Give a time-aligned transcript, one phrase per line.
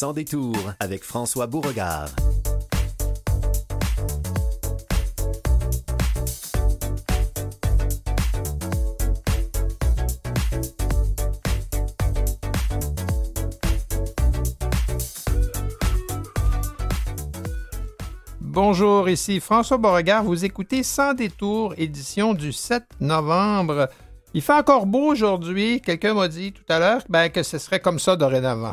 [0.00, 2.08] Sans détour avec François Beauregard.
[18.40, 20.24] Bonjour, ici François Beauregard.
[20.24, 23.90] Vous écoutez Sans détour, édition du 7 novembre.
[24.32, 25.82] Il fait encore beau aujourd'hui.
[25.82, 28.72] Quelqu'un m'a dit tout à l'heure ben, que ce serait comme ça dorénavant.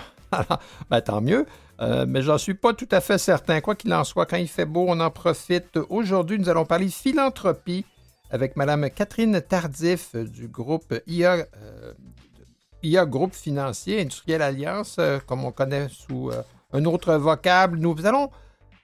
[0.90, 1.46] Ben, tant mieux.
[1.80, 3.62] Euh, mais j'en suis pas tout à fait certain.
[3.62, 5.78] Quoi qu'il en soit, quand il fait beau, on en profite.
[5.90, 7.86] Aujourd'hui, nous allons parler philanthropie
[8.32, 11.94] avec Mme Catherine Tardif du groupe IA, euh,
[12.84, 16.32] IA Groupe Financier Industriel Alliance, euh, comme on connaît sous
[16.74, 17.78] un autre vocable.
[17.78, 18.32] Nous allons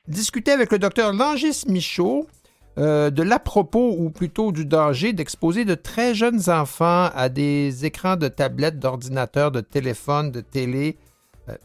[0.07, 2.27] discuter avec le docteur Langis Michaud
[2.75, 8.27] de l'à-propos ou plutôt du danger d'exposer de très jeunes enfants à des écrans de
[8.27, 11.02] tablettes, d'ordinateurs, de téléphones, de télé, euh,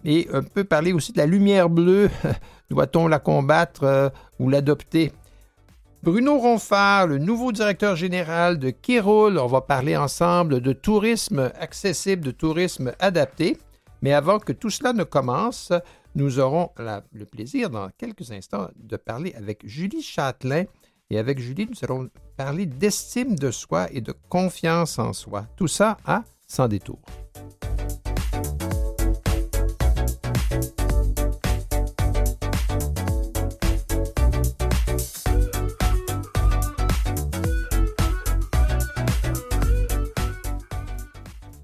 [0.05, 2.11] et on peut parler aussi de la lumière bleue.
[2.71, 5.13] Doit-on la combattre euh, ou l'adopter?
[6.03, 12.25] Bruno Ronfard, le nouveau directeur général de Kéroul, on va parler ensemble de tourisme accessible,
[12.25, 13.59] de tourisme adapté.
[14.01, 15.73] Mais avant que tout cela ne commence,
[16.15, 16.71] nous aurons
[17.13, 20.65] le plaisir dans quelques instants de parler avec Julie Châtelain.
[21.11, 25.47] Et avec Julie, nous allons parler d'estime de soi et de confiance en soi.
[25.57, 27.01] Tout ça à Sans détour.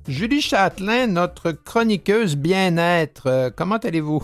[0.07, 4.23] Julie Châtelain, notre chroniqueuse bien-être, euh, comment allez-vous?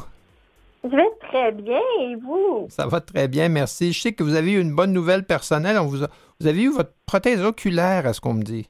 [0.84, 2.66] Je vais très bien et vous?
[2.68, 3.94] Ça va très bien, merci.
[3.94, 5.78] Je sais que vous avez eu une bonne nouvelle personnelle.
[5.78, 8.68] vous, avez eu votre prothèse oculaire, à ce qu'on me dit.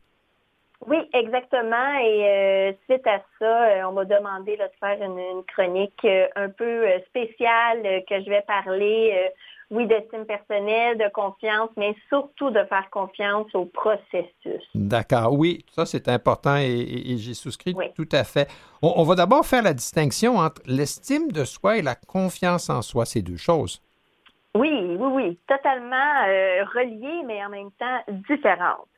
[0.86, 1.98] Oui, exactement.
[2.00, 6.86] Et euh, suite à ça, euh, on m'a demandé de faire une chronique un peu
[7.08, 9.33] spéciale que je vais parler
[9.70, 14.62] oui, d'estime personnelle, de confiance, mais surtout de faire confiance au processus.
[14.75, 18.48] D'accord, oui, ça c'est important et, j'ai souscrit tout à fait.
[18.82, 23.04] On, va d'abord faire la distinction entre l'estime de soi et la confiance en soi,
[23.04, 23.81] ces deux choses.
[24.56, 28.88] Oui, oui, oui, totalement euh, reliées, mais en même temps différentes.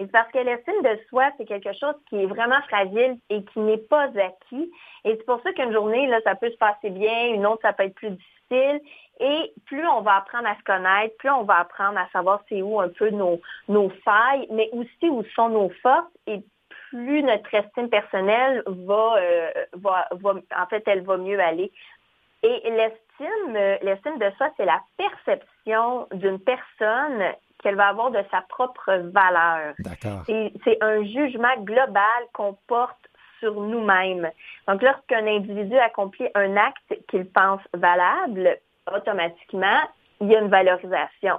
[0.00, 3.58] Et parce que l'estime de soi, c'est quelque chose qui est vraiment fragile et qui
[3.60, 4.70] n'est pas acquis.
[5.04, 7.72] Et c'est pour ça qu'une journée, là, ça peut se passer bien, une autre, ça
[7.72, 8.80] peut être plus difficile.
[9.20, 12.62] Et plus on va apprendre à se connaître, plus on va apprendre à savoir c'est
[12.62, 16.40] où un peu nos, nos failles, mais aussi où sont nos forces et
[16.90, 21.70] plus notre estime personnelle va, euh, va, va, en fait, elle va mieux aller.
[22.42, 23.52] Et l'estime,
[23.82, 29.74] l'estime de soi, c'est la perception d'une personne qu'elle va avoir de sa propre valeur.
[29.80, 30.22] D'accord.
[30.26, 32.02] C'est un jugement global
[32.32, 32.96] qu'on porte
[33.40, 34.30] sur nous-mêmes.
[34.66, 38.56] Donc, lorsqu'un individu accomplit un acte qu'il pense valable,
[38.94, 39.80] automatiquement,
[40.20, 41.38] il y a une valorisation.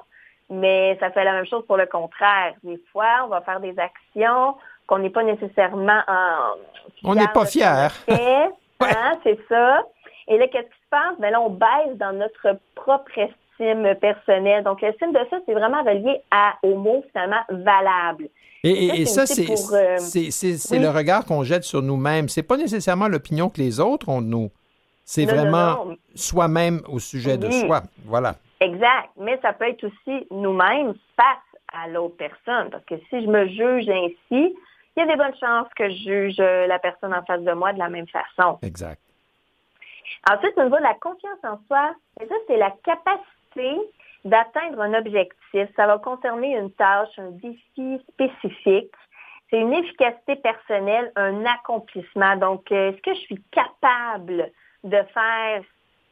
[0.49, 2.53] Mais ça fait la même chose pour le contraire.
[2.63, 4.55] Des fois, on va faire des actions
[4.87, 6.55] qu'on n'est pas nécessairement en...
[7.03, 7.93] On n'est pas fier.
[8.81, 9.83] Hein, c'est ça.
[10.29, 11.19] Et là, qu'est-ce qui se passe?
[11.19, 14.63] Ben là, on baisse dans notre propre estime personnelle.
[14.63, 18.29] Donc, l'estime de ça, c'est vraiment relié à, au mot finalement valable.
[18.63, 22.27] Et, ça, c'est euh, c'est le regard qu'on jette sur nous-mêmes.
[22.27, 24.49] C'est pas nécessairement l'opinion que les autres ont de nous.
[25.11, 27.81] C'est vraiment soi-même au sujet de soi.
[28.05, 28.35] Voilà.
[28.59, 29.09] Exact.
[29.17, 32.69] Mais ça peut être aussi nous-mêmes face à l'autre personne.
[32.69, 34.55] Parce que si je me juge ainsi,
[34.95, 37.73] il y a des bonnes chances que je juge la personne en face de moi
[37.73, 38.59] de la même façon.
[38.61, 39.01] Exact.
[40.31, 43.81] Ensuite, au niveau de la confiance en soi, ça, c'est la capacité
[44.25, 45.69] d'atteindre un objectif.
[45.75, 48.93] Ça va concerner une tâche, un défi spécifique.
[49.49, 52.35] C'est une efficacité personnelle, un accomplissement.
[52.35, 54.51] Donc, euh, est-ce que je suis capable
[54.83, 55.63] de faire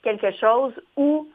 [0.04, 1.28] quelque chose ou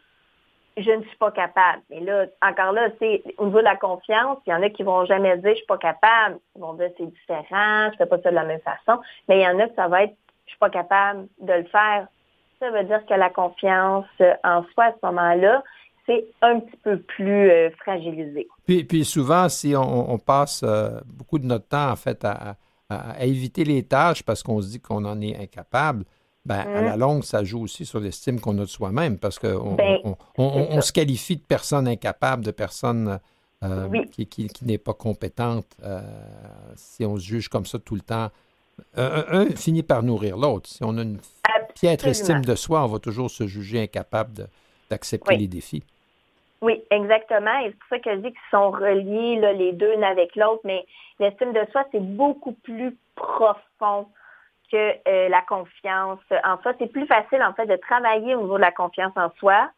[0.77, 1.83] je ne suis pas capable.
[1.91, 4.83] Mais là, encore là, c'est au niveau de la confiance, il y en a qui
[4.83, 6.39] vont jamais dire je suis pas capable.
[6.57, 9.01] Ils vont dire c'est différent, je fais pas ça de la même façon.
[9.29, 10.17] Mais il y en a qui ça va être
[10.47, 12.07] je suis pas capable de le faire.
[12.59, 14.07] Ça veut dire que la confiance
[14.45, 15.63] en soi à ce moment-là,
[16.07, 18.49] c'est un petit peu plus euh, fragilisé.
[18.67, 22.57] Puis, souvent, si on, passe euh, beaucoup de notre temps en fait à
[23.21, 26.05] éviter les tâches parce qu'on se dit qu'on en est incapable,
[26.45, 26.97] ben, à la hein?
[26.97, 29.99] longue, ça joue aussi sur l'estime qu'on a de soi-même parce qu'on ben,
[30.37, 33.21] on, se qualifie de personne incapable, de personne
[33.63, 36.01] euh, qui, qui, n'est pas compétente euh,
[36.75, 38.29] si on se juge comme ça tout le temps.
[38.97, 40.69] Un, finit par nourrir l'autre.
[40.69, 41.19] Si on a une
[41.75, 44.49] piètre estime de soi, on va toujours se juger incapable
[44.91, 45.85] d'accepter les défis.
[46.61, 47.59] Oui, exactement.
[47.61, 50.63] Et c'est pour ça que je dis qu'ils sont reliés les deux l'un avec l'autre,
[50.65, 50.85] mais
[51.21, 54.09] l'estime de soi, c'est beaucoup plus profond
[54.73, 56.73] que euh, la confiance en soi.
[56.79, 59.71] C'est plus facile, en fait, de travailler au niveau de la confiance en soi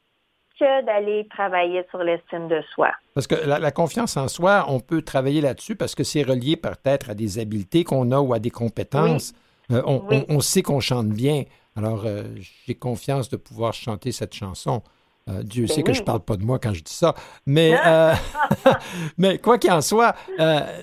[0.59, 2.93] que d'aller travailler sur l'estime de soi.
[3.15, 7.11] Parce que la, confiance en soi, on peut travailler là-dessus parce que c'est relié peut-être
[7.11, 9.33] à des habiletés qu'on a ou à des compétences.
[9.73, 11.43] Euh, on, sait qu'on chante bien.
[11.75, 12.23] Alors, euh,
[12.67, 14.83] j'ai confiance de pouvoir chanter cette chanson.
[15.29, 17.15] Euh, Dieu ben sait que je ne parle pas de moi quand je dis ça.
[17.47, 17.73] Mais,
[19.19, 20.15] mais quoi qu'il en soit,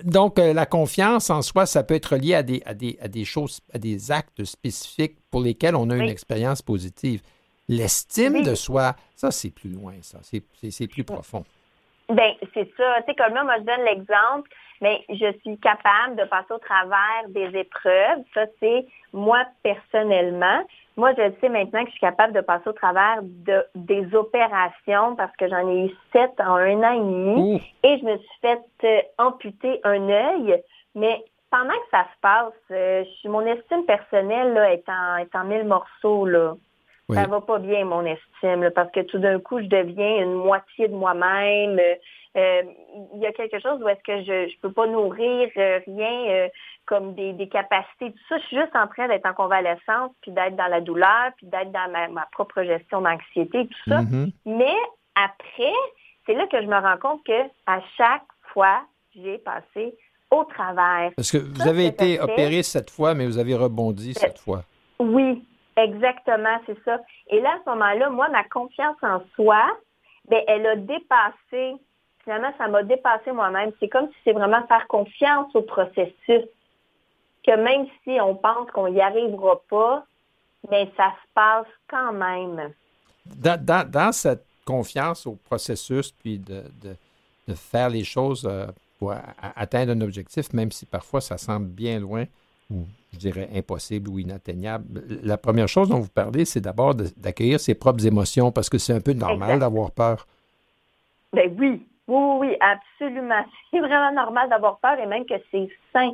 [0.03, 3.25] donc la confiance en soi, ça peut être lié à des, à des, à des
[3.25, 7.21] choses, à des actes spécifiques pour lesquels on a une expérience positive.
[7.69, 10.19] L'estime de soi, ça, c'est plus loin, ça.
[10.23, 11.45] C'est plus profond.
[12.09, 12.95] Ben, c'est ça.
[13.01, 14.49] Tu sais, comme là, moi, je donne l'exemple,
[14.81, 18.23] mais je suis capable de passer au travers des épreuves.
[18.33, 20.61] Ça, c'est moi personnellement.
[20.97, 25.15] Moi, je sais maintenant que je suis capable de passer au travers de, des opérations
[25.15, 28.39] parce que j'en ai eu sept en un an et demi et je me suis
[28.41, 30.61] fait euh, amputer un œil.
[30.95, 35.45] Mais pendant que ça se passe, euh, mon estime personnelle là, est, en, est en
[35.45, 36.25] mille morceaux.
[36.25, 36.55] Là.
[37.15, 40.87] Ça va pas bien, mon estime, parce que tout d'un coup, je deviens une moitié
[40.87, 41.79] de moi-même.
[42.37, 42.61] Euh,
[43.13, 46.29] il y a quelque chose où est-ce que je ne peux pas nourrir euh, rien
[46.29, 46.47] euh,
[46.85, 48.37] comme des, capacités, tout ça.
[48.37, 51.71] Je suis juste en train d'être en convalescence, puis d'être dans la douleur, puis d'être
[51.71, 54.01] dans ma, propre gestion d'anxiété, tout ça.
[54.01, 54.31] Mm-hmm.
[54.45, 54.75] Mais
[55.15, 55.73] après,
[56.25, 58.81] c'est là que je me rends compte que à chaque fois,
[59.13, 59.95] j'ai passé
[60.29, 61.11] au travers.
[61.15, 64.63] Parce que vous avez été opéré cette fois, mais vous avez rebondi cette fois.
[64.99, 65.43] Oui,
[65.77, 66.99] Exactement, c'est ça.
[67.27, 69.63] Et là, à ce moment-là, moi, ma confiance en soi,
[70.27, 71.75] ben, elle a dépassé,
[72.23, 73.71] finalement, ça m'a dépassé moi-même.
[73.79, 76.45] C'est comme si c'est vraiment faire confiance au processus.
[77.43, 80.05] Que même si on pense qu'on n'y arrivera pas,
[80.69, 82.71] mais ben, ça se passe quand même.
[83.25, 86.63] Dans, cette confiance au processus, puis de,
[87.55, 88.67] faire les choses euh,
[88.99, 89.13] pour
[89.55, 92.25] atteindre un objectif, même si parfois ça semble bien loin,
[93.13, 95.03] je dirais impossible ou inatteignable.
[95.23, 98.93] La première chose dont vous parlez, c'est d'abord d'accueillir ses propres émotions parce que c'est
[98.93, 100.25] un peu normal d'avoir peur.
[101.33, 103.45] Ben oui, oui, oui, absolument.
[103.71, 106.11] C'est vraiment normal d'avoir peur et même que c'est sain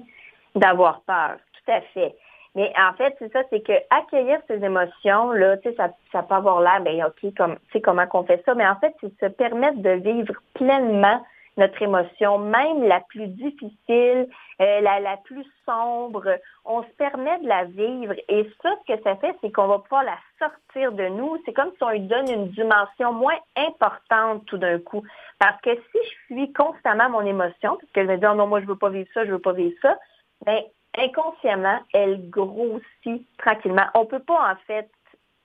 [0.53, 2.15] d'avoir peur, tout à fait.
[2.53, 6.23] Mais en fait, c'est ça, c'est que accueillir ses émotions, là, tu sais, ça, ça
[6.23, 8.95] peut avoir l'air, ben ok, comme, tu sais comment qu'on fait ça, mais en fait,
[8.99, 11.23] c'est se permettre de vivre pleinement
[11.57, 14.27] notre émotion, même la plus difficile,
[14.61, 16.37] euh, la, la plus sombre.
[16.65, 19.79] On se permet de la vivre et ça, ce que ça fait, c'est qu'on va
[19.79, 21.37] pouvoir la sortir de nous.
[21.45, 25.03] C'est comme si on lui donne une dimension moins importante tout d'un coup.
[25.39, 28.47] Parce que si je fuis constamment mon émotion, parce que je me dis, oh non,
[28.47, 29.97] moi, je veux pas vivre ça, je veux pas vivre ça,
[30.45, 30.61] ben,
[30.97, 33.85] inconsciemment, elle grossit tranquillement.
[33.93, 34.89] On peut pas, en fait,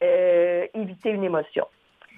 [0.03, 1.67] euh, éviter une émotion.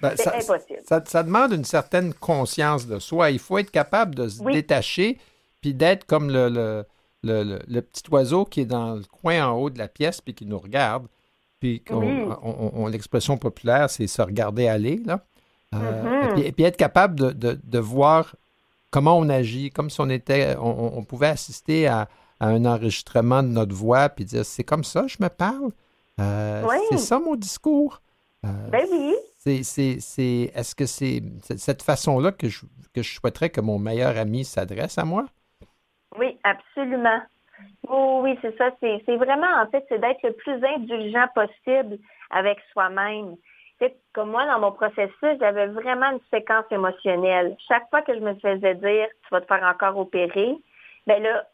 [0.01, 0.81] Ben, c'est impossible.
[1.05, 3.31] Ça, demande une certaine conscience de soi.
[3.31, 5.17] Il faut être capable de se détacher
[5.61, 6.85] puis d'être comme le,
[7.23, 10.45] le, petit oiseau qui est dans le coin en haut de la pièce puis qui
[10.45, 11.07] nous regarde.
[11.59, 15.01] Puis on, l'expression populaire, c'est se regarder aller.
[15.05, 15.21] Là.
[15.73, 16.43] Euh, mm-hmm.
[16.43, 18.35] et, puis, être capable de, voir
[18.91, 22.07] comment on agit, comme si on était, on, pouvait assister à,
[22.41, 25.71] un enregistrement de notre voix puis dire c'est comme ça, je me parle.
[26.19, 28.01] Euh, c'est ça mon discours.
[28.45, 29.15] Euh, ben oui.
[29.45, 32.65] C'est, est-ce que c'est cette façon-là que je,
[32.95, 35.25] que je souhaiterais que mon meilleur ami s'adresse à moi?
[36.17, 37.21] Oui, absolument.
[37.87, 38.71] Oh, oui, c'est ça.
[38.79, 41.99] C'est, vraiment, en fait, c'est d'être le plus indulgent possible
[42.31, 43.35] avec soi-même.
[43.77, 47.55] C'est comme moi, dans mon processus, j'avais vraiment une séquence émotionnelle.
[47.67, 50.55] Chaque fois que je me faisais dire, tu vas te faire encore opérer,
[51.05, 51.45] ben là,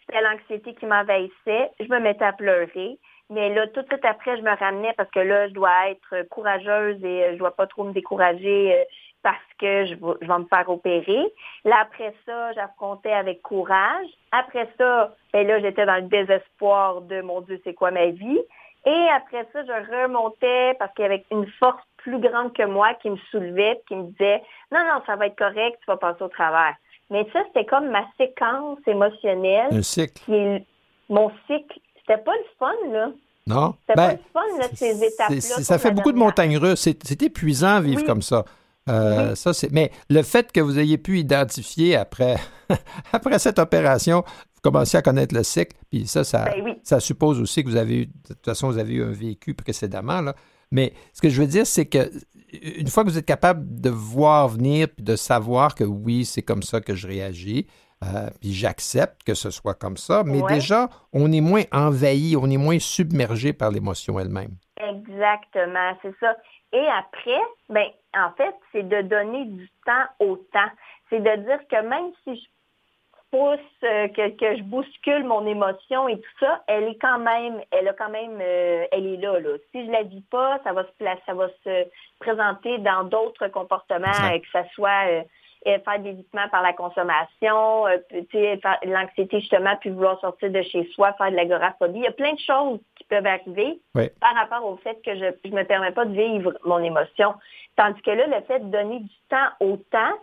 [0.00, 1.70] c'était l'anxiété qui m'envahissait.
[1.80, 2.98] Je me mettais à pleurer.
[3.30, 6.28] Mais là, tout de suite après, je me ramenais parce que là, je dois être
[6.28, 8.84] courageuse et euh, je dois pas trop me décourager euh,
[9.22, 11.32] parce que je vais, je vais me faire opérer.
[11.64, 14.08] Là, après ça, j'affrontais avec courage.
[14.32, 18.40] Après ça, ben là, j'étais dans le désespoir de mon Dieu, c'est quoi ma vie?
[18.84, 22.94] Et après ça, je remontais parce qu'il y avait une force plus grande que moi
[22.94, 26.22] qui me soulevait, qui me disait, non, non, ça va être correct, tu vas passer
[26.22, 26.74] au travers.
[27.10, 29.84] Mais ça, c'était comme ma séquence émotionnelle.
[29.84, 30.24] Cycle.
[30.24, 30.66] Qui
[31.10, 33.12] mon cycle c'était pas le fun, là.
[33.46, 33.74] Non?
[33.80, 35.40] C'était pas ben, le fun, là, ces étapes-là.
[35.40, 36.80] Ça fait beaucoup de montagnes russes.
[36.80, 38.44] C'est épuisant vivre comme ça.
[38.88, 39.52] Euh, ça.
[39.70, 42.36] Mais le fait que vous ayez pu identifier après,
[43.12, 47.40] après cette opération, vous commencez à connaître le cycle, puis ça, ça, ben ça suppose
[47.40, 50.34] aussi que vous avez eu, de toute façon, vous avez eu un vécu précédemment, là.
[50.72, 52.10] Mais ce que je veux dire, c'est que
[52.52, 56.42] une fois que vous êtes capable de voir venir puis de savoir que oui, c'est
[56.42, 57.66] comme ça que je réagis,
[58.02, 62.48] euh, puis j'accepte que ce soit comme ça, mais déjà, on est moins envahi, on
[62.48, 64.56] est moins submergé par l'émotion elle-même.
[64.78, 66.34] Exactement, c'est ça.
[66.72, 70.70] Et après, ben, en fait, c'est de donner du temps au temps.
[71.10, 72.48] C'est de dire que même si je
[73.30, 77.60] pousse, euh, que, que je bouscule mon émotion et tout ça, elle est quand même,
[77.70, 79.58] elle a quand même, euh, elle est là, là.
[79.70, 81.86] Si je la vis pas, ça va se placer, ça va se
[82.18, 85.24] présenter dans d'autres comportements, que ce soit
[85.64, 87.84] faire des l'évitement par la consommation,
[88.84, 91.98] l'anxiété justement, puis vouloir sortir de chez soi, faire de l'agoraphobie.
[91.98, 93.80] Il y a plein de choses qui peuvent arriver
[94.20, 97.34] par rapport au fait que je ne me permets pas de vivre mon émotion.
[97.76, 100.14] Tandis que là, le fait de donner du temps au temps,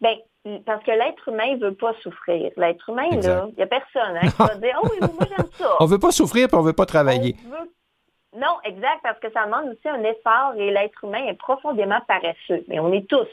[0.00, 0.16] ben
[0.64, 2.52] parce que l'être humain ne veut pas souffrir.
[2.56, 5.50] L'être humain, là, il n'y a personne hein, qui va dire Oh oui, moi j'aime
[5.52, 5.76] ça.
[5.80, 7.34] on ne veut pas souffrir puis on ne veut pas travailler.
[8.32, 12.64] Non, exact, parce que ça demande aussi un effort et l'être humain est profondément paresseux.
[12.68, 13.28] Mais on est tous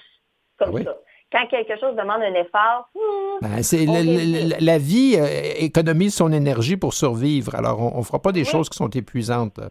[0.58, 0.96] comme ça
[1.34, 6.94] quand quelque chose demande un effort, hmm, ben, la, vie euh, économise son énergie pour
[6.94, 7.56] survivre.
[7.56, 9.60] Alors, on ne fera pas des choses qui sont épuisantes.
[9.60, 9.70] Euh,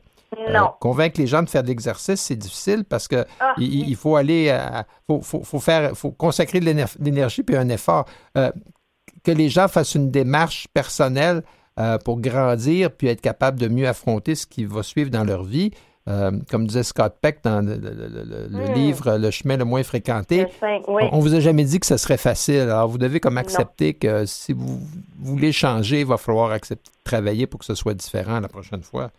[0.51, 0.71] non.
[0.81, 4.59] convaincre les gens de faire de l'exercice, c'est difficile parce que ah, il, faut aller,
[5.07, 6.65] faut, faut, faire, faut consacrer de
[6.99, 8.07] l'énergie puis un effort.
[8.37, 8.51] Euh,
[9.23, 11.43] que les gens fassent une démarche personnelle
[12.05, 15.71] pour grandir puis être capable de mieux affronter ce qui va suivre dans leur vie.
[16.09, 18.73] Euh, comme disait Scott Peck dans le, hmm.
[18.75, 20.47] livre Le chemin le moins fréquenté,
[20.89, 22.63] on ne vous a jamais dit que ce serait facile.
[22.63, 24.81] Alors, vous devez comme accepter que si vous
[25.21, 28.83] voulez changer, il va falloir accepter de travailler pour que ce soit différent la prochaine
[28.83, 29.11] fois.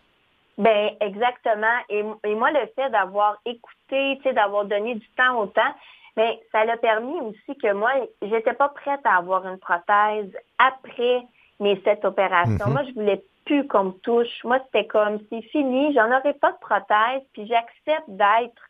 [0.57, 1.77] Ben exactement.
[1.89, 2.03] Et,
[2.35, 5.61] moi, le fait d'avoir écouté, d'avoir donné du temps au temps,
[6.17, 10.29] mais ben, ça l'a permis aussi que moi, j'étais pas prête à avoir une prothèse
[10.59, 11.23] après
[11.61, 12.67] mes sept opérations.
[12.67, 12.73] Mhm.
[12.73, 14.43] Moi, je voulais plus qu'on me touche.
[14.43, 18.69] Moi, c'était comme, c'est fini, j'en aurai pas de prothèse, puis j'accepte d'être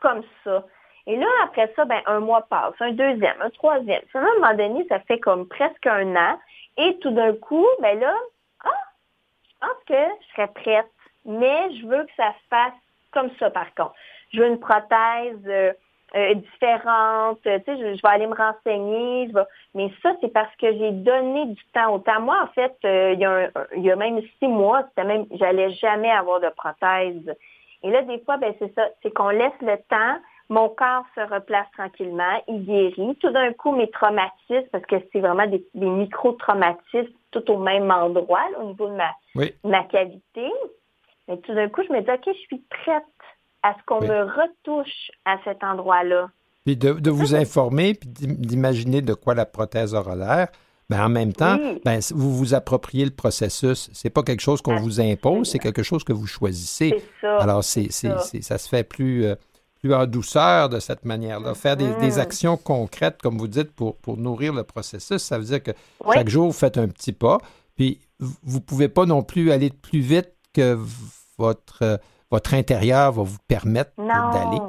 [0.00, 0.64] comme ça.
[1.06, 4.02] Et là, après ça, ben, un mois passe, un deuxième, un troisième.
[4.14, 6.38] À un moment donné, ça fait comme presque un an.
[6.76, 8.14] Et tout d'un coup, ben là,
[8.64, 8.70] ah,
[9.44, 10.90] je pense que je serais prête.
[11.24, 12.78] Mais je veux que ça se fasse
[13.12, 13.94] comme ça, par contre.
[14.32, 15.74] Je veux une prothèse
[16.14, 17.40] euh, euh, différentes.
[17.42, 19.30] Tu sais, je, vais aller me renseigner.
[19.74, 22.20] Mais ça, c'est parce que j'ai donné du temps au temps.
[22.20, 25.26] Moi, en fait, euh, il, y a il, y a même six mois, c'était même,
[25.32, 27.34] j'allais jamais avoir de prothèse.
[27.82, 30.18] Et là, des fois, ben c'est ça, c'est qu'on laisse le temps.
[30.50, 33.16] Mon corps se replace tranquillement, il guérit.
[33.16, 38.46] Tout d'un coup, mes traumatismes, parce que c'est vraiment des, micro-traumatismes tout au même endroit,
[38.58, 39.10] au niveau de ma,
[39.62, 40.50] ma cavité.
[41.28, 43.04] Mais tout d'un coup, je me dis, OK, je suis prête
[43.62, 46.30] à ce qu'on me retouche à cet endroit-là.
[46.64, 50.48] Puis de, vous informer, puis d'imaginer de quoi la prothèse aura l'air.
[50.90, 53.90] Ben en même temps, ben, vous vous appropriez le processus.
[53.92, 57.02] C'est pas quelque chose qu'on vous impose, c'est quelque chose que vous choisissez.
[57.20, 58.18] Ça, Alors, c'est, ça.
[58.18, 59.34] ça se fait plus, euh,
[59.80, 61.54] plus en douceur de cette manière-là.
[61.54, 62.18] Faire des, mm.
[62.18, 65.72] actions concrètes, comme vous dites, pour, pour nourrir le processus, ça veut dire que
[66.14, 67.38] chaque jour, vous faites un petit pas.
[67.76, 70.78] Puis, vous pouvez pas non plus aller plus vite que
[71.36, 74.60] votre votre intérieur va vous permettre d'aller.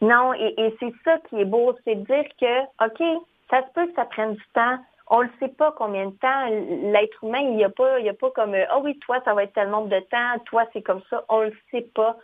[0.00, 3.72] Non, et, et c'est ça qui est beau, c'est de dire que, OK, ça se
[3.72, 4.78] peut que ça prenne du temps.
[5.08, 6.46] On ne sait pas combien de temps.
[6.90, 9.20] L'être humain, il n'y a pas, il y a pas comme, ah oh oui, toi,
[9.24, 11.24] ça va être tel nombre de temps, toi, c'est comme ça.
[11.28, 12.16] On ne le sait pas.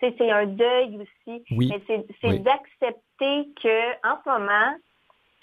[0.00, 1.42] C'est un deuil aussi.
[1.50, 1.72] Oui.
[1.88, 4.76] Mais c'est d'accepter que en ce moment, euh,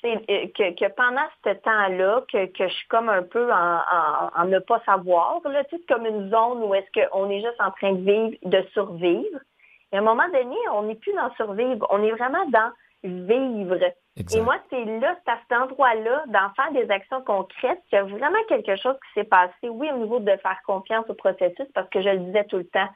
[0.04, 3.80] que, que, pendant ce temps-là, que, que je suis comme un peu en,
[4.36, 7.94] en, ne pas savoir, là, comme une zone où est-ce qu'on est juste en train
[7.94, 9.40] de vivre, de survivre.
[9.92, 12.72] Et à un moment donné, on n'est plus dans survivre, on est vraiment dans
[13.04, 13.78] vivre.
[14.18, 18.02] Et moi, c'est là, c'est à cet endroit-là, d'en faire des actions concrètes, qu'il y
[18.02, 19.70] a vraiment quelque chose qui s'est passé.
[19.70, 22.68] Oui, au niveau de faire confiance au processus, parce que je le disais tout le
[22.68, 22.90] temps.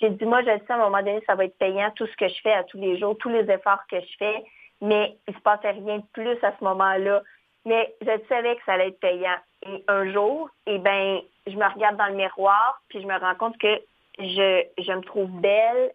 [0.00, 2.06] J'ai dit, moi, je le sais, à un moment donné, ça va être payant, tout
[2.06, 4.44] ce que je fais à tous les jours, tous les efforts que je fais
[4.80, 7.22] mais il se passait rien de plus à ce moment-là.
[7.64, 9.36] Mais je savais que ça allait être payant.
[9.66, 13.34] Et un jour, eh ben, je me regarde dans le miroir, puis je me rends
[13.34, 13.80] compte que
[14.18, 15.92] je, je me trouve belle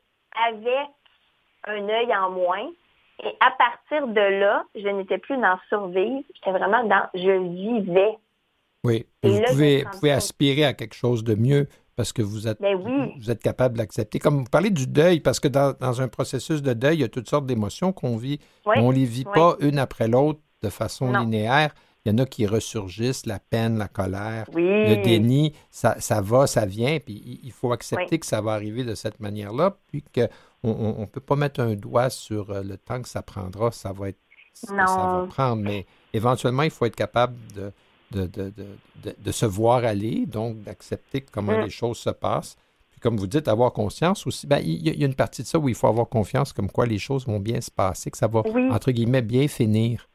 [0.48, 0.90] avec
[1.66, 2.70] un œil en moins.
[3.24, 8.18] Et à partir de là, je n'étais plus dans survivre, j'étais vraiment dans je vivais.
[8.84, 12.78] Oui, vous, pouvez, pouvez aspirer à quelque chose de mieux parce que vous êtes, ben
[13.18, 14.20] vous êtes capable de l'accepter.
[14.20, 17.10] Comme vous parlez du deuil, parce que dans, un processus de deuil, il y a
[17.10, 18.40] toutes sortes d'émotions qu'on vit.
[18.66, 21.74] on ne les vit pas une après l'autre de façon linéaire.
[22.06, 26.48] Il y en a qui ressurgissent, la peine, la colère, le déni, ça, ça, va,
[26.48, 31.00] ça vient, puis il faut accepter que ça va arriver de cette manière-là, puis qu'on
[31.00, 34.10] ne peut pas mettre un doigt sur euh, le temps que ça prendra, ça va
[34.10, 34.20] être
[34.54, 37.72] ça va prendre, mais éventuellement, il faut être capable de,
[38.14, 38.54] de, de,
[39.04, 41.64] de, de, se voir aller, donc d'accepter comment mm.
[41.64, 42.56] les choses se passent.
[42.92, 44.48] Puis comme vous dites, avoir conscience aussi.
[44.48, 46.86] Ben, il, y a, une partie de ça où il faut avoir confiance comme quoi
[46.86, 48.42] les choses vont bien se passer, que ça va,
[48.72, 50.08] entre guillemets, bien finir.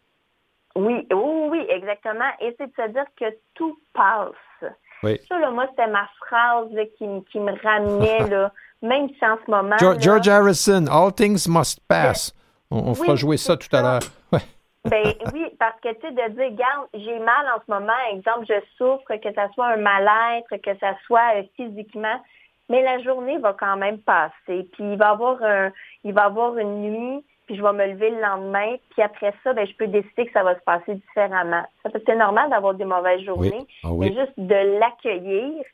[0.76, 2.30] Oui, oui, oui, exactement.
[2.40, 4.72] Et c'est de se dire que tout passe.
[5.02, 5.18] Oui.
[5.28, 8.52] Ça, là, moi, c'était ma phrase qui, qui, me ramenait, là,
[8.82, 9.76] même si en ce moment.
[9.78, 12.34] George, Harrison, All things must pass.
[12.70, 14.42] On, fera jouer ça tout à l'heure.
[14.84, 18.46] Ben oui, parce que tu sais, de dire, regarde, j'ai mal en ce moment, exemple,
[18.48, 22.20] je souffre, que ça soit un mal-être, que ça soit euh, physiquement,
[22.68, 24.68] mais la journée va quand même passer.
[24.72, 25.72] Puis il va avoir un,
[26.04, 29.52] il va avoir une nuit, puis je vais me lever le lendemain, puis après ça,
[29.52, 31.64] ben, je peux décider que ça va se passer différemment.
[31.82, 35.64] Ça peut être normal d'avoir des mauvaises journées, Ah mais juste de l'accueillir,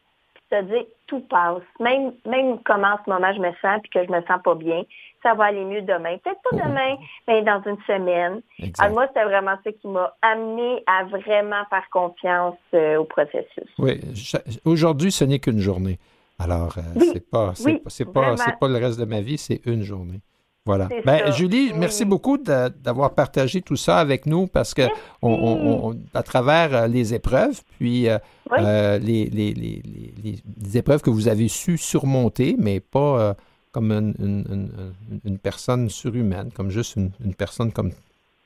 [0.55, 1.63] puis de se dire tout passe.
[1.81, 4.55] Même, même comment en ce moment je me sens, puis que je me sens pas
[4.55, 4.83] bien,
[5.23, 6.17] ça va aller mieux demain.
[6.19, 6.97] Peut-être pas demain,
[7.27, 8.43] mais dans une semaine.
[8.59, 8.81] Exact.
[8.81, 13.69] Alors moi, c'était vraiment ça qui m'a amené à vraiment faire confiance euh, au processus.
[13.79, 14.01] Oui,
[14.65, 15.99] aujourd'hui, ce n'est qu'une journée.
[16.39, 18.05] Alors, euh, Oui, c'est pas, c'est oui, pas, c'est
[18.45, 20.21] c'est pas le reste de ma vie, c'est une journée.
[20.67, 20.89] Voilà.
[21.05, 21.31] Ben.
[21.33, 24.83] Julie, Oui, merci beaucoup d'avoir partagé tout ça avec nous parce que
[25.21, 28.17] on, on- on- à travers euh, les épreuves, puis euh,
[28.51, 28.57] Oui.
[28.61, 33.21] euh, les, les- les- les- les- les épreuves que vous avez su surmonter, mais pas
[33.21, 33.35] euh,
[33.73, 34.47] comme une, une-
[35.11, 37.91] une- une personne surhumaine, comme juste une, personne comme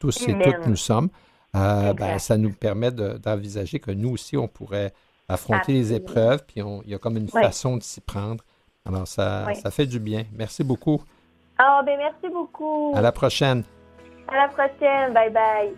[0.01, 1.11] tous et toutes nous sommes,
[1.55, 4.93] ben, ça nous permet de- d'envisager que nous aussi, on pourrait
[5.29, 7.43] affronter les épreuves, puis il y a comme une Oui.
[7.43, 8.43] façon de s'y prendre.
[8.85, 10.25] Alors, ça, ça fait du bien.
[10.35, 11.01] Merci beaucoup.
[11.59, 12.93] Ah, ben merci beaucoup.
[12.97, 13.65] À la prochaine.
[14.29, 15.13] À la prochaine.
[15.13, 15.75] Bye bye.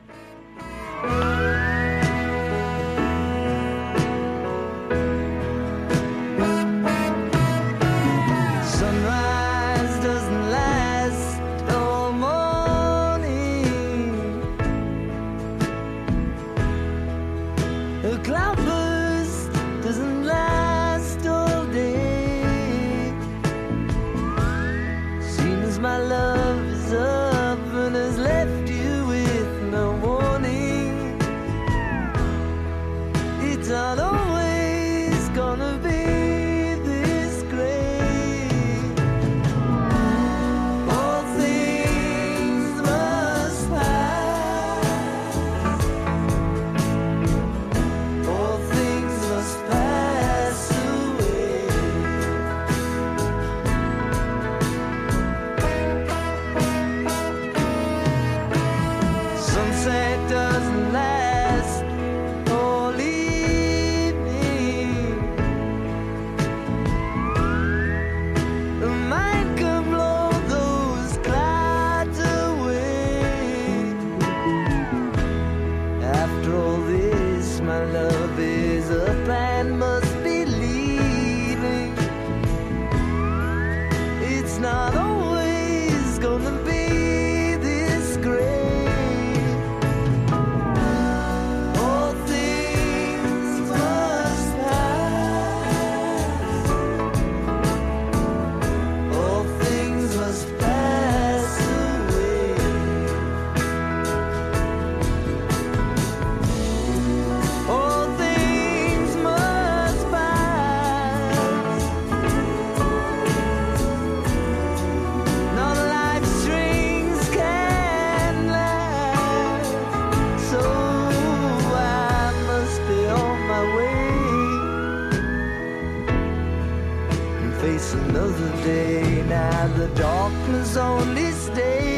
[129.80, 131.89] The darkness only stays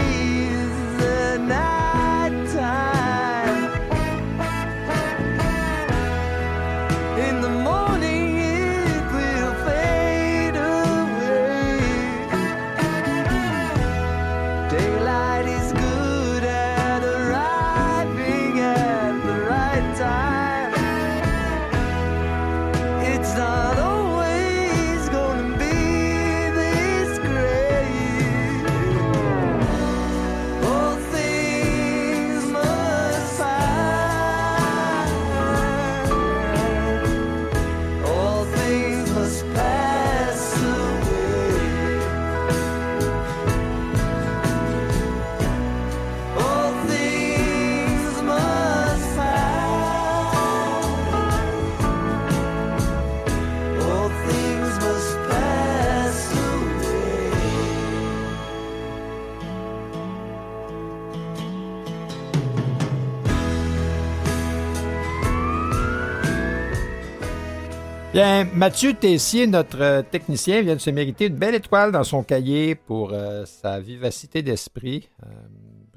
[68.13, 72.23] Bien, Mathieu Tessier, notre euh, technicien, vient de se mériter une belle étoile dans son
[72.23, 75.09] cahier pour euh, sa vivacité d'esprit.
[75.23, 75.29] Euh,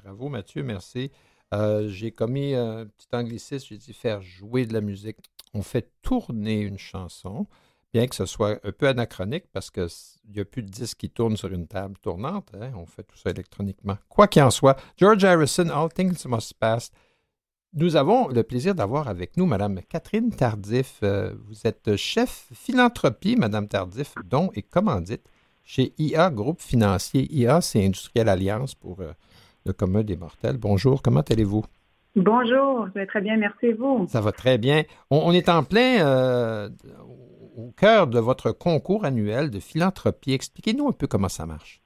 [0.02, 1.10] bravo, Mathieu, merci.
[1.88, 5.18] J'ai commis un petit anglicisme, j'ai dit faire jouer de la musique.
[5.52, 7.46] On fait tourner une chanson.
[7.92, 9.86] bien que ce soit un peu anachronique parce qu'il
[10.34, 12.50] n'y a plus de disques qui tournent sur une table tournante.
[12.58, 12.72] Hein.
[12.76, 13.96] On fait tout ça électroniquement.
[14.08, 16.90] Quoi qu'il en soit, George Harrison, All Things Must Pass.
[17.74, 21.00] Nous avons le plaisir d'avoir avec nous Mme Catherine Tardif.
[21.02, 25.22] Euh, vous êtes chef philanthropie, Mme Tardif, dont et commandite
[25.64, 27.26] chez IA Groupe Financier.
[27.30, 29.12] IA, c'est Industrielle Alliance pour euh,
[29.66, 30.56] le commun des mortels.
[30.56, 31.64] Bonjour, comment allez-vous?
[32.14, 34.06] Bonjour, je vais très bien, merci vous?
[34.08, 34.84] Ça va très bien.
[35.10, 36.70] On, est en plein euh,
[37.58, 40.32] au cœur de votre concours annuel de philanthropie.
[40.32, 41.82] Expliquez-nous un peu comment ça marche.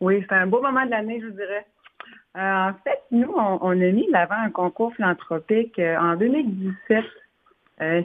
[0.00, 1.66] Oui, c'est un beau moment de l'année, je vous dirais.
[2.36, 7.04] Euh, en fait, nous, on, a mis l'avant un concours philanthropique euh, en 2017.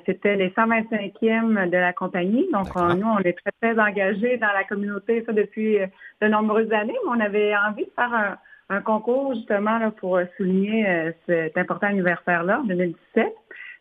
[0.05, 2.47] C'était les 125e de la compagnie.
[2.53, 5.79] Donc, nous, on est très, très engagés dans la communauté, ça, depuis
[6.21, 6.93] de nombreuses années.
[6.93, 8.37] Mais on avait envie de faire un,
[8.69, 13.33] un concours justement là, pour souligner euh, cet important anniversaire-là, 2017.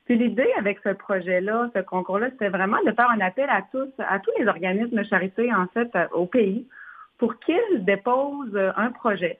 [0.05, 3.89] Puis l'idée avec ce projet-là, ce concours-là, c'était vraiment de faire un appel à tous,
[3.99, 6.67] à tous les organismes de charité, en fait, euh, au pays,
[7.19, 9.39] pour qu'ils déposent un projet.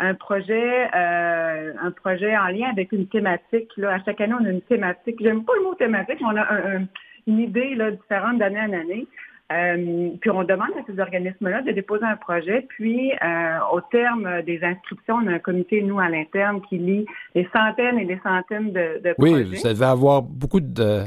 [0.00, 3.70] Un projet, euh, un projet en lien avec une thématique.
[3.76, 5.16] Là, à chaque année, on a une thématique.
[5.20, 6.78] J'aime pas le mot thématique, mais on a
[7.26, 9.06] une idée là, différente d'année en année.
[9.52, 14.42] Euh, puis on demande à ces organismes-là de déposer un projet, puis euh, au terme
[14.42, 18.18] des inscriptions, on a un comité, nous, à l'interne, qui lit des centaines et des
[18.24, 19.44] centaines de, de oui, projets.
[19.44, 21.02] Oui, vous allez avoir beaucoup de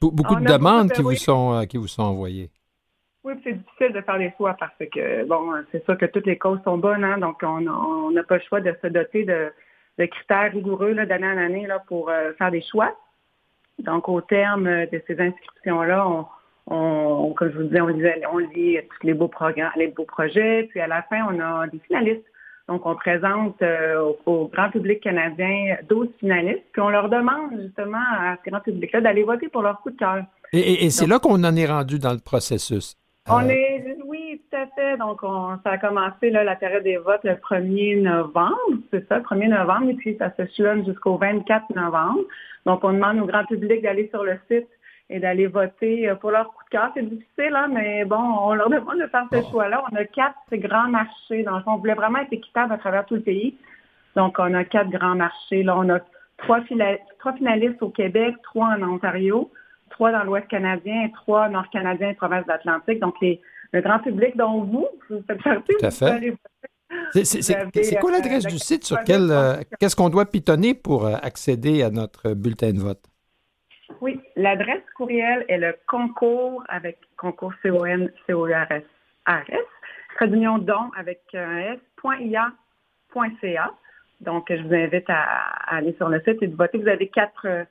[0.00, 2.50] beaucoup de demandes qui, vous sont, qui vous sont envoyées.
[3.24, 6.38] Oui, c'est difficile de faire des choix parce que, bon, c'est sûr que toutes les
[6.38, 9.52] causes sont bonnes, hein, donc on n'a pas le choix de se doter de,
[9.98, 12.96] de critères rigoureux d'année en année là, pour faire des choix.
[13.78, 16.26] Donc, au terme de ces inscriptions-là, on,
[16.66, 17.88] on, comme je vous disais, on,
[18.32, 21.66] on lit tous les beaux programmes, les beaux projets, puis à la fin, on a
[21.66, 22.24] des finalistes.
[22.68, 27.98] Donc, on présente euh, au, grand public canadien 12 finalistes, puis on leur demande justement
[27.98, 30.24] à ce grand public-là d'aller voter pour leur coup de cœur.
[30.52, 32.96] Et, c'est là qu'on en est rendu dans le processus.
[33.28, 34.96] On euh, est, oui, tout à fait.
[34.96, 38.56] Donc, on, ça a commencé là, la période des votes le 1er novembre,
[38.90, 42.20] c'est ça, le 1er novembre, et puis ça se chelonne jusqu'au 24 novembre.
[42.66, 44.68] Donc, on demande au grand public d'aller sur le site
[45.10, 46.90] et d'aller voter euh, pour leur coup de cœur.
[46.94, 49.84] C'est difficile, hein, mais bon, on leur demande de faire ce choix-là.
[49.90, 51.42] On a quatre grands marchés.
[51.42, 53.56] Dans le fond, on voulait vraiment être équitable à travers tout le pays.
[54.16, 55.62] Donc, on a quatre grands marchés.
[55.62, 56.00] Là, on a
[56.38, 56.60] trois,
[57.18, 59.50] trois finalistes au Québec, trois en Ontario,
[60.00, 63.00] trois dans l'Ouest canadien trois nord-canadiens et province de l'Atlantique.
[63.00, 63.38] Donc, les,
[63.74, 66.34] le grand public dont vous, vous faites partie, Tout à fait.
[67.12, 71.82] C'est quoi l'adresse euh, du site sur quel euh, qu'est-ce qu'on doit pitonner pour accéder
[71.82, 73.02] à notre bulletin de vote?
[74.00, 78.84] Oui, l'adresse courriel est le concours avec concours C-O-N, C-O-R-S,
[79.26, 79.66] R-S,
[80.16, 82.54] trait don avec un S.ia.ca.
[84.22, 86.78] Donc, je vous invite à, aller sur le site et de voter.
[86.78, 87.66] Vous avez quatre,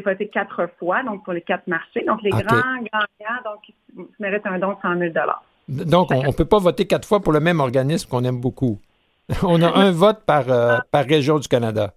[0.00, 2.04] pouvez voter quatre fois, donc pour les quatre marchés.
[2.06, 3.60] Donc, les grands, grands gagnants, donc,
[3.96, 5.12] ils méritent un don de 100 000
[5.86, 8.78] Donc, on ne peut pas voter quatre fois pour le même organisme qu'on aime beaucoup.
[9.44, 11.94] On a un vote par, euh, par région du Canada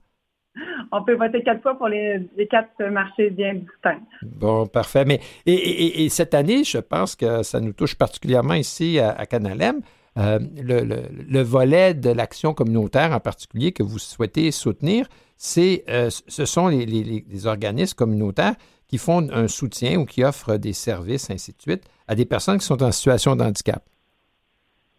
[0.92, 4.02] on peut voter quatre fois pour les, quatre marchés bien distincts.
[4.22, 5.06] Bon, parfait.
[5.06, 9.82] Mais et, cette année, je pense que ça nous touche particulièrement ici à, Canalem.
[10.18, 16.46] Euh, le, volet de l'action communautaire en particulier que vous souhaitez soutenir, c'est, euh, ce
[16.46, 18.56] sont les, organismes communautaires
[18.88, 22.58] qui font un soutien ou qui offrent des services, ainsi de suite, à des personnes
[22.58, 23.84] qui sont en situation de handicap.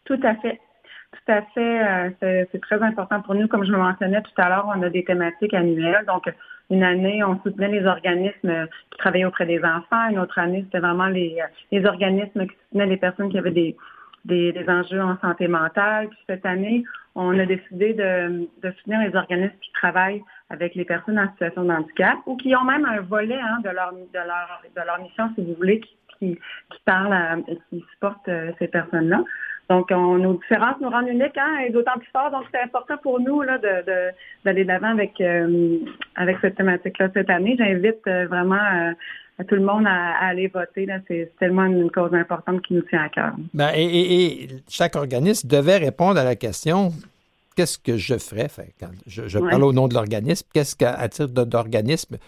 [0.04, 0.60] Tout à fait.
[1.12, 2.12] Tout à fait.
[2.22, 3.48] Euh, c'est très important pour nous.
[3.48, 6.04] Comme je le mentionnais tout à l'heure, on a des thématiques annuelles.
[6.06, 6.28] Donc,
[6.70, 10.08] une année, on soutenait les organismes qui travaillaient auprès des enfants.
[10.10, 11.38] Une autre année, c'était vraiment les,
[11.84, 13.76] organismes qui soutenaient les personnes qui avaient des,
[14.26, 16.08] des, enjeux en santé mentale.
[16.08, 16.84] Puis cette année,
[17.14, 21.72] on a décidé de, soutenir les organismes qui travaillent avec les personnes en situation de
[21.72, 25.30] handicap ou qui ont même un volet hein, de, leur, de, leur, de leur mission,
[25.34, 27.36] si vous voulez, qui, qui, parle, à,
[27.70, 29.22] qui supporte euh, ces personnes-là.
[29.68, 32.30] Donc, on, nos différences nous rendent uniques hein, et d'autant plus fort.
[32.30, 34.12] Donc, c'est important pour nous là, de,
[34.44, 35.78] d'aller de, l'avant avec, euh,
[36.14, 37.56] avec cette thématique-là cette année.
[37.58, 38.94] J'invite euh, vraiment
[39.40, 40.86] euh, tout le monde à, aller voter.
[41.08, 43.32] C'est, tellement une cause importante qui nous tient à cœur.
[43.54, 46.92] Ben, et, chaque organisme devait répondre à la question
[47.56, 48.48] qu'est-ce que je ferais?
[48.78, 50.46] quand je, parle au nom de l'organisme.
[50.52, 52.18] Qu'est-ce qu'à titre d'organisme,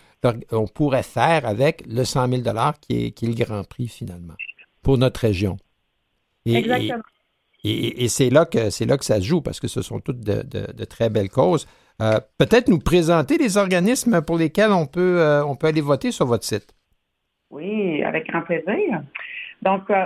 [0.51, 2.43] on pourrait faire avec le 100 000
[2.81, 4.35] qui est, qui est le grand prix finalement
[4.83, 5.59] pour notre région?
[6.47, 7.03] Exactement.
[7.65, 10.21] Et, c'est là que c'est là que ça se joue parce que ce sont toutes
[10.21, 11.67] de, très belles causes.
[12.01, 16.13] Euh, peut-être nous présenter les organismes pour lesquels on peut euh, on peut aller voter
[16.13, 16.75] sur votre site.
[17.51, 19.03] Oui, avec grand plaisir.
[19.63, 20.05] Donc, euh,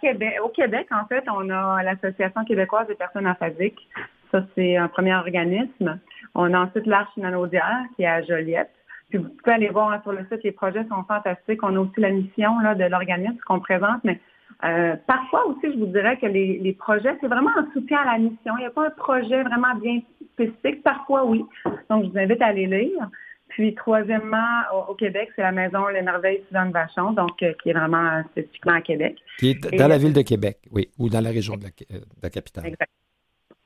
[0.00, 3.88] Québec, au Québec, en fait, on a l'Association québécoise des personnes aphasiques.
[4.30, 5.98] Ça, c'est un premier organisme.
[6.34, 8.70] On a ensuite l'Arche Nanaudière, qui est à Joliette.
[9.08, 11.62] Puis vous pouvez aller voir hein, sur le site, les projets sont fantastiques.
[11.62, 14.20] On a aussi la mission là, de l'organisme qu'on présente, mais
[14.64, 18.12] euh, parfois aussi, je vous dirais que les, les projets, c'est vraiment un soutien à
[18.12, 18.54] la mission.
[18.58, 20.00] Il n'y a pas un projet vraiment bien
[20.34, 20.82] spécifique.
[20.82, 21.44] Parfois, oui.
[21.88, 23.08] Donc, je vous invite à aller lire.
[23.50, 27.70] Puis, troisièmement, au, au Québec, c'est la maison Les Merveilles Suzanne Vachon, donc euh, qui
[27.70, 29.16] est vraiment euh, spécifiquement à Québec.
[29.38, 31.68] Qui est Et- dans la ville de Québec, oui, ou dans la région de la,
[31.92, 32.66] euh, de la capitale.
[32.66, 32.90] Exact.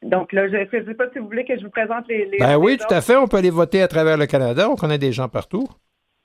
[0.03, 2.27] Donc là, je ne sais pas si vous voulez que je vous présente les...
[2.27, 3.17] les Ben oui, tout à fait.
[3.17, 4.69] On peut aller voter à travers le Canada.
[4.69, 5.67] On connaît des gens partout.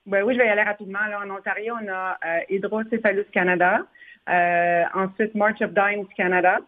[0.06, 1.00] Ben oui, je vais y aller rapidement.
[1.10, 3.86] Là, en Ontario, on a euh, Hydrocephalus Canada,
[4.30, 6.60] euh, ensuite March of Dimes Canada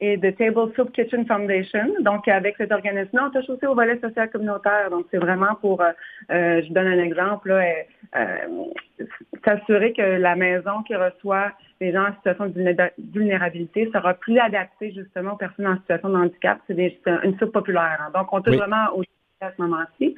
[0.00, 1.94] et The Table Soup Kitchen Foundation.
[2.00, 4.90] Donc, avec cet organisme-là, on touche aussi au volet social communautaire.
[4.90, 5.92] Donc, c'est vraiment pour, euh,
[6.30, 7.72] euh, je donne un exemple, là, euh,
[8.16, 9.04] euh,
[9.44, 14.38] s'assurer que la maison qui reçoit les gens en situation de vulnéra- vulnérabilité sera plus
[14.38, 16.58] adaptée justement aux personnes en situation de handicap.
[16.66, 17.98] C'est une soupe populaire.
[18.00, 18.10] hein.
[18.14, 18.58] Donc, on touche Oui.
[18.58, 19.02] vraiment au
[19.40, 20.16] à ce moment-ci.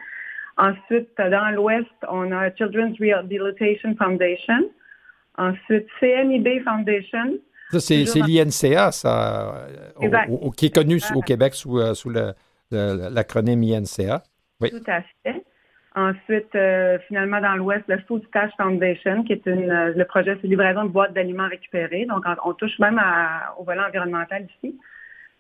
[0.57, 4.71] Ensuite, dans l'Ouest, on a Children's Rehabilitation Foundation.
[5.37, 7.35] Ensuite, CNIB Foundation.
[7.71, 10.29] Ça, c'est l'INCA, ça, au- Exact.
[10.31, 12.11] au- qui est connu au Québec sous, euh, sous
[12.71, 14.23] l'acronyme INCA.
[14.61, 14.71] Oui.
[14.71, 15.43] Tout à fait.
[15.95, 20.37] Ensuite, euh, finalement, dans l'Ouest, le Food Stash Foundation, qui est une, euh, le projet,
[20.41, 22.05] c'est livraison de boîtes d'aliments récupérés.
[22.05, 24.79] Donc, on, on touche même à- au volet environnemental ici.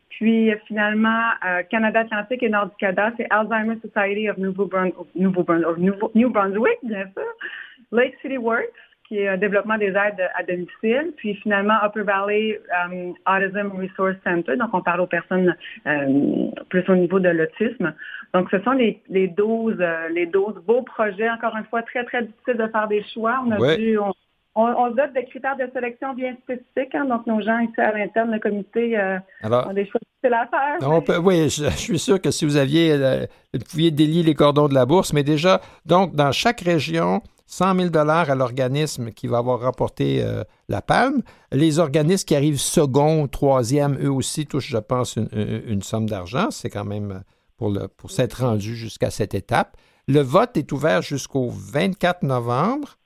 [0.08, 1.20] Puis, euh, finalement,
[1.70, 4.70] Canada Atlantique et Nord-du-Canada, c'est Alzheimer's Society of Nouveau-
[5.14, 7.32] New Brunswick, bien sûr.
[7.92, 8.64] Lake City Works,
[9.08, 11.12] qui est un développement des aides à domicile.
[11.16, 14.56] Puis, finalement, Upper Valley um, Autism Resource Center.
[14.56, 15.54] Donc, on parle aux personnes
[15.86, 17.94] euh, plus au niveau de l'autisme.
[18.34, 21.30] Donc, ce sont les, les 12, euh, les 12 beaux projets.
[21.30, 23.42] Encore une fois, très, très difficile de faire des choix.
[23.46, 23.76] On a Ouais.
[23.76, 24.12] dû, on,
[24.56, 26.94] on, on se dote de critères de sélection bien spécifiques.
[26.94, 27.04] hein.
[27.04, 30.46] donc, nos gens ici à l'interne, le comité, euh, Alors, ont des choix difficiles à
[30.48, 30.88] faire.
[30.90, 34.22] on peut- oui, je, je suis sûr que si vous aviez, euh, vous pouviez délier
[34.24, 39.10] les cordons de la bourse, mais déjà, donc, dans chaque région, 100 000 à l'organisme
[39.12, 41.22] qui va avoir rapporté euh, la palme.
[41.52, 46.08] Les organismes qui arrivent second, troisième, eux aussi touchent, je pense, une, une- une somme
[46.08, 46.50] d'argent.
[46.50, 47.18] C'est quand même euh,
[47.56, 49.76] pour, le- pour s'être rendu jusqu'à cette étape.
[50.08, 52.96] Le vote est ouvert jusqu'au 24 novembre.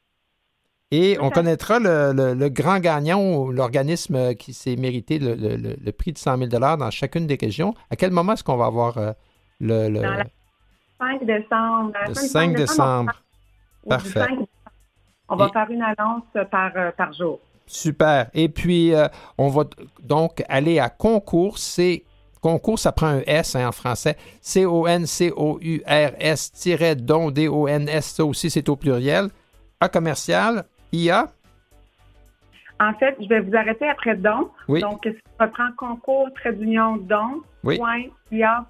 [0.92, 6.18] Et on connaîtra le, le- le grand gagnant, l'organisme qui s'est mérité le, prix de
[6.18, 7.74] 100 000 dans chacune des régions.
[7.90, 9.12] À quel moment est-ce qu'on va avoir euh,
[9.60, 10.24] le, le- Dans la
[10.98, 11.92] 5 décembre.
[12.08, 13.12] le semaine du 5 décembre?
[13.84, 14.20] Ou du Parfait.
[14.20, 14.46] 5 décembre.
[15.28, 17.38] On va Et- faire une annonce par, euh, par jour.
[17.66, 18.28] Super.
[18.34, 19.06] Et puis, euh,
[19.38, 19.62] on va
[20.02, 21.56] donc aller à concours.
[21.58, 22.02] C'est
[22.40, 24.16] concours, ça prend un S hein, en français.
[26.10, 29.28] C-O-N-C-O-U-R-S-don, D-O-N-S, ça aussi, c'est au pluriel.
[29.80, 31.28] A commercial, IA.
[32.80, 34.50] En fait, je vais vous arrêter après don.
[34.66, 34.80] Oui.
[34.80, 35.06] Donc,
[35.38, 37.78] on reprend concours, trait d'union, don, Oui.
[38.32, 38.64] IA,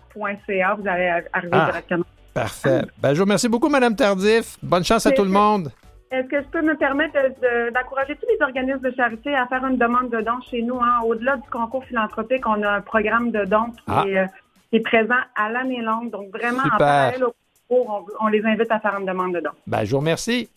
[0.46, 1.66] CA, vous allez ar- arriver Ah.
[1.70, 2.04] directement.
[2.34, 2.82] Parfait.
[3.00, 4.56] Ben, je vous remercie beaucoup, Madame Tardif.
[4.62, 5.72] Bonne chance à tout le monde.
[6.10, 9.46] Est-ce que je peux me permettre de- de- d'encourager tous les organismes de charité à
[9.46, 10.80] faire une demande de don chez nous?
[10.80, 11.00] hein?
[11.04, 14.04] Au-delà du concours philanthropique, on a un programme de don qui, Ah.
[14.06, 14.26] est, euh,
[14.70, 16.10] qui est présent à l'année longue.
[16.10, 16.74] Donc, vraiment, Super.
[16.74, 17.34] en parallèle au
[17.68, 19.50] concours, on, on les invite à faire une demande de don.
[19.68, 20.48] Ben, je vous remercie.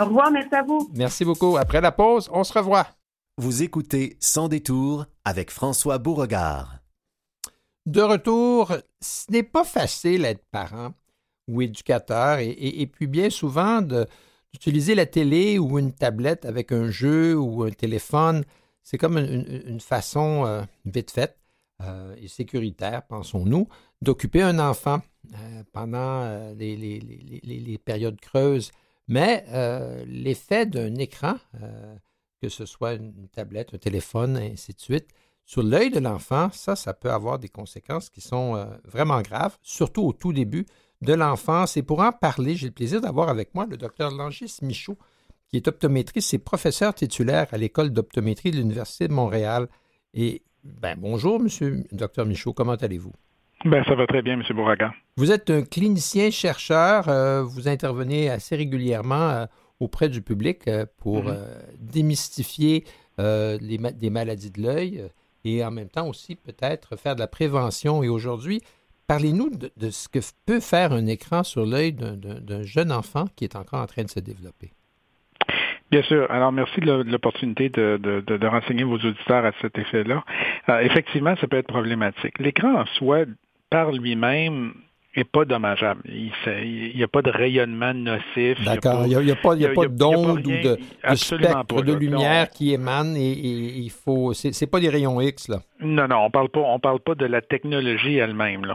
[0.00, 0.90] Au revoir, merci à vous.
[0.96, 1.56] Merci beaucoup.
[1.56, 2.86] Après la pause, on se revoit.
[3.36, 6.74] Vous écoutez Sans détour avec François Beauregard.
[7.86, 10.90] De retour, ce n'est pas facile d'être parent
[11.48, 17.36] ou éducateur et, puis bien souvent d'utiliser la télé ou une tablette avec un jeu
[17.36, 18.44] ou un téléphone.
[18.82, 21.38] C'est comme une, façon euh, vite faite
[21.82, 23.68] euh, et sécuritaire, pensons-nous,
[24.02, 25.00] d'occuper un enfant
[25.34, 28.70] euh, pendant les, les- périodes creuses.
[29.08, 29.44] Mais
[30.06, 31.36] l'effet d'un écran,
[32.42, 35.08] que ce soit une tablette, un téléphone, ainsi de suite,
[35.46, 40.02] sur l'œil de l'enfant, ça, ça peut avoir des conséquences qui sont vraiment graves, surtout
[40.02, 40.66] au tout début
[41.02, 41.76] de l'enfance.
[41.76, 44.96] Et pour en parler, j'ai le plaisir d'avoir avec moi le docteur Langis Michaud,
[45.48, 49.68] qui est optométriste et professeur titulaire à l'école d'optométrie de l'Université de Montréal.
[50.14, 53.12] Et ben, bonjour, monsieur docteur Michaud, comment allez-vous?
[53.64, 54.42] Ben, ça va très bien, M.
[54.54, 54.92] Bourraga.
[55.16, 59.46] Vous êtes un clinicien-chercheur, euh, vous intervenez assez régulièrement euh,
[59.80, 61.28] auprès du public euh, pour Mhm.
[61.36, 62.84] euh, démystifier
[63.18, 65.04] les ma- des maladies de l'œil
[65.44, 68.04] et en même temps aussi peut-être faire de la prévention.
[68.04, 68.60] Et aujourd'hui,
[69.08, 73.56] parlez-nous de, ce que peut faire un écran sur l'œil d'un- jeune enfant qui est
[73.56, 74.70] encore en train de se développer.
[75.90, 76.30] Bien sûr.
[76.30, 80.22] Alors, merci de l'opportunité de renseigner vos auditeurs à cet effet-là.
[80.68, 82.38] Euh, effectivement, ça peut être problématique.
[82.38, 83.24] L'écran en soi,
[83.70, 84.74] par lui-même,
[85.24, 86.02] pas dommageable.
[86.06, 88.62] Il n'y a pas de rayonnement nocif.
[88.64, 89.04] D'accord.
[89.06, 89.54] Il n'y a, pas,
[89.88, 90.78] d'onde ou de,
[91.14, 94.32] spectre de lumière qui émane et, il faut.
[94.32, 95.60] C'est pas des rayons X, là.
[95.80, 98.66] Non, non, on parle pas, on parle pas de la technologie elle-même.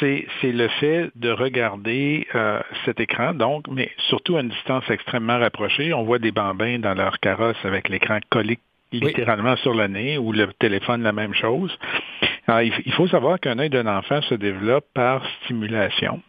[0.00, 5.38] C'est, le fait de regarder euh, cet écran, donc, mais surtout à une distance extrêmement
[5.38, 5.94] rapprochée.
[5.94, 8.58] On voit des bambins dans leur carrosse avec l'écran collé
[8.92, 11.76] littéralement sur le nez ou le téléphone la même chose.
[12.48, 16.20] il faut savoir qu'un œil d'un enfant se développe par stimulation.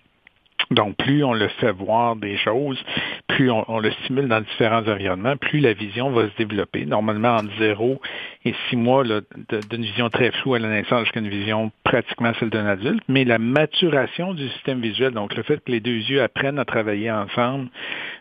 [0.73, 2.83] Donc, plus on le fait voir des choses,
[3.27, 6.85] plus on, le stimule dans différents environnements, plus la vision va se développer.
[6.85, 8.01] Normalement, entre 0
[8.45, 12.49] et 6 mois, d'une vision très floue à la naissance jusqu'à une vision pratiquement celle
[12.49, 13.03] d'un adulte.
[13.07, 16.65] Mais la maturation du système visuel, donc le fait que les deux yeux apprennent à
[16.65, 17.69] travailler ensemble,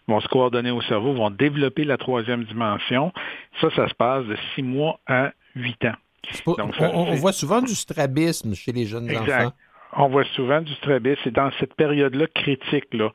[0.09, 3.12] vont se coordonner au cerveau, vont développer la troisième dimension,
[3.61, 5.97] ça, ça se passe de 6 mois à 8 ans.
[6.81, 9.53] on, voit souvent du strabisme chez les jeunes enfants.
[9.94, 11.20] On voit souvent du strabisme.
[11.24, 13.11] C'est dans cette période-là critique, là,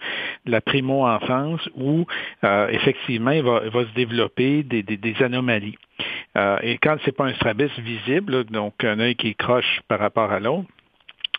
[0.46, 2.06] de la primo-enfance, où
[2.44, 5.78] euh, effectivement, il va, se développer des, anomalies.
[6.38, 10.32] Euh, et quand c'est pas un strabisme visible, donc un œil qui croche par rapport
[10.32, 10.68] à l'autre,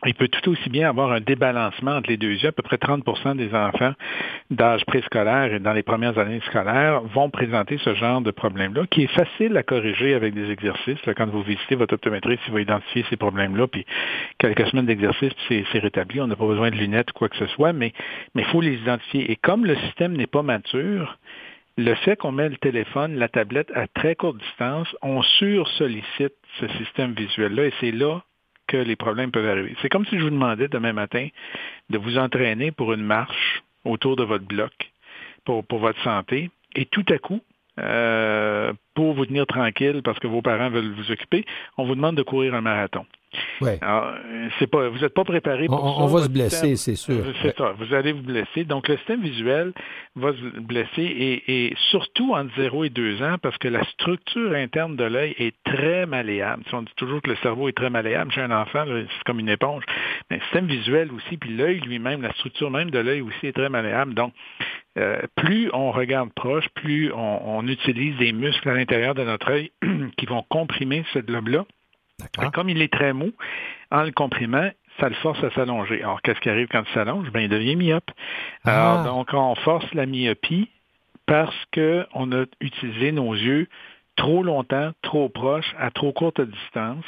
[0.07, 2.49] il peut tout aussi bien avoir un débalancement entre les deux yeux.
[2.49, 3.93] À peu près 30% des enfants
[4.51, 9.03] d'âge préscolaire et dans les premières années scolaires vont présenter ce genre de problème-là, qui
[9.03, 10.99] est facile à corriger avec des exercices.
[11.17, 13.85] quand vous visitez votre optométriste, il va identifier ces problèmes-là, puis
[14.39, 16.21] quelques semaines d'exercice, c'est rétabli.
[16.21, 17.93] On n'a pas besoin de lunettes ou quoi que ce soit, mais
[18.37, 19.31] il faut les identifier.
[19.31, 21.19] Et comme le système n'est pas mature,
[21.77, 26.69] le fait qu'on met le téléphone, la tablette à très courte distance, on sur-sollicite ce
[26.69, 28.23] système visuel-là et c'est là
[28.69, 29.75] que les problèmes peuvent arriver.
[29.83, 31.29] C'est comme si je vous demandais demain matin
[31.91, 34.73] de vous entraîner pour une marche autour de votre bloc
[35.45, 36.51] pour, pour votre santé.
[36.77, 37.41] Et tout à coup,
[37.81, 41.45] euh, pour vous tenir tranquille parce que vos parents veulent vous occuper,
[41.77, 43.07] on vous demande de courir un marathon.
[43.61, 43.79] Ouais.
[44.59, 46.03] c'est pas, vous n'êtes pas préparé pour on, ça.
[46.03, 47.25] On va se blesser, c'est sûr.
[47.43, 48.65] C'est ça, vous allez vous blesser.
[48.65, 49.73] Donc, le système visuel
[50.17, 54.97] va se blesser et, surtout entre 0 et 2 ans parce que la structure interne
[54.97, 56.63] de l'œil est très malléable.
[56.73, 59.49] on dit toujours que le cerveau est très malléable chez un enfant, c'est comme une
[59.49, 59.85] éponge.
[60.31, 63.53] Mais le système visuel aussi, puis l'œil lui-même, la structure même de l'œil aussi est
[63.53, 64.15] très malléable.
[64.15, 64.33] Donc,
[64.99, 69.71] euh, plus on regarde proche, plus on, utilise des muscles à l'intérieur de notre œil
[70.17, 71.67] qui vont comprimer ce globe-là.
[72.53, 73.33] Comme il est très mou,
[73.91, 76.03] en le comprimant, ça le force à s'allonger.
[76.03, 77.31] Alors, qu'est-ce qui arrive quand il s'allonge?
[77.31, 78.11] Ben, il devient myope.
[78.65, 79.05] Alors, ah.
[79.05, 80.69] donc, on force la myopie
[81.27, 83.69] parce qu'on a utilisé nos yeux
[84.17, 87.05] trop longtemps, trop proches, à trop courte distance.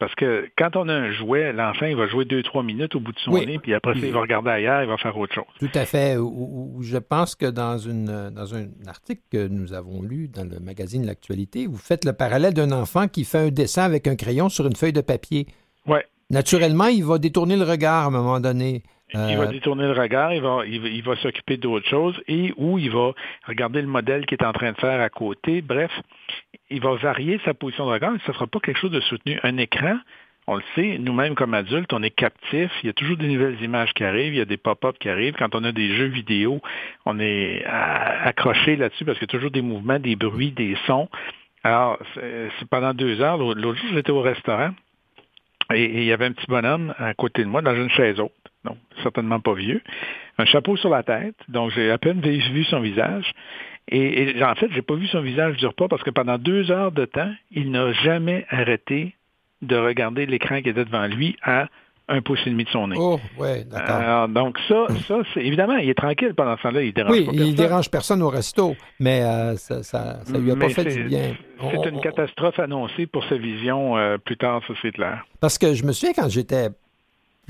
[0.00, 3.00] Parce que quand on a un jouet, l'enfant, il va jouer deux, trois minutes au
[3.00, 5.44] bout de son nez, puis après il va regarder ailleurs, il va faire autre chose.
[5.58, 6.14] Tout à fait.
[6.14, 11.04] je pense que dans, une, dans un article que nous avons lu dans le magazine
[11.04, 14.66] L'Actualité, vous faites le parallèle d'un enfant qui fait un dessin avec un crayon sur
[14.66, 15.46] une feuille de papier.
[15.86, 15.98] Oui.
[16.30, 18.82] Naturellement, il va détourner le regard à un moment donné.
[19.14, 22.78] Il va euh, détourner le regard, il va, il va, s'occuper d'autres choses et ou
[22.78, 23.12] il va
[23.46, 25.62] regarder le modèle qu'il est en train de faire à côté.
[25.62, 25.90] Bref,
[26.70, 29.40] il va varier sa position de regard, ce ne sera pas quelque chose de soutenu.
[29.42, 29.98] Un écran,
[30.46, 32.72] on le sait, nous-mêmes comme adultes, on est captifs.
[32.82, 35.08] Il y a toujours des nouvelles images qui arrivent, il y a des pop-up qui
[35.08, 35.34] arrivent.
[35.38, 36.60] Quand on a des jeux vidéo,
[37.06, 41.08] on est accroché là-dessus parce qu'il y a toujours des mouvements, des bruits, des sons.
[41.62, 43.36] Alors, c'est pendant deux heures.
[43.36, 44.70] L'autre jour, j'étais au restaurant
[45.74, 48.32] et, il y avait un petit bonhomme à côté de moi dans une chaise haute.
[48.64, 49.80] Donc, certainement pas vieux.
[50.38, 51.36] Un chapeau sur la tête.
[51.48, 53.32] Donc, j'ai à peine vu son visage.
[53.88, 56.92] Et, en fait, j'ai pas vu son visage du repas parce que pendant deux heures
[56.92, 59.14] de temps, il n'a jamais arrêté
[59.62, 61.68] de regarder l'écran qui était devant lui à
[62.10, 62.96] un pouce et demi de son nez.
[62.98, 64.28] Oh, ouais, d'accord.
[64.28, 67.30] donc ça, ça c'est évidemment, il est tranquille pendant ce temps-là, il dérange oui, pas
[67.30, 67.46] personne.
[67.46, 71.36] il dérange personne au resto, mais euh, ça, ça, lui a pas fait du bien.
[71.70, 75.24] C'est une catastrophe annoncée pour sa vision euh, plus tard, ça c'est clair.
[75.40, 76.68] Parce que je me souviens quand j'étais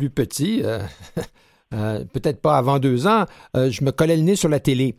[0.08, 0.62] plus petit,
[1.74, 4.96] euh, peut-être pas avant deux ans, je me collais le nez sur la télé.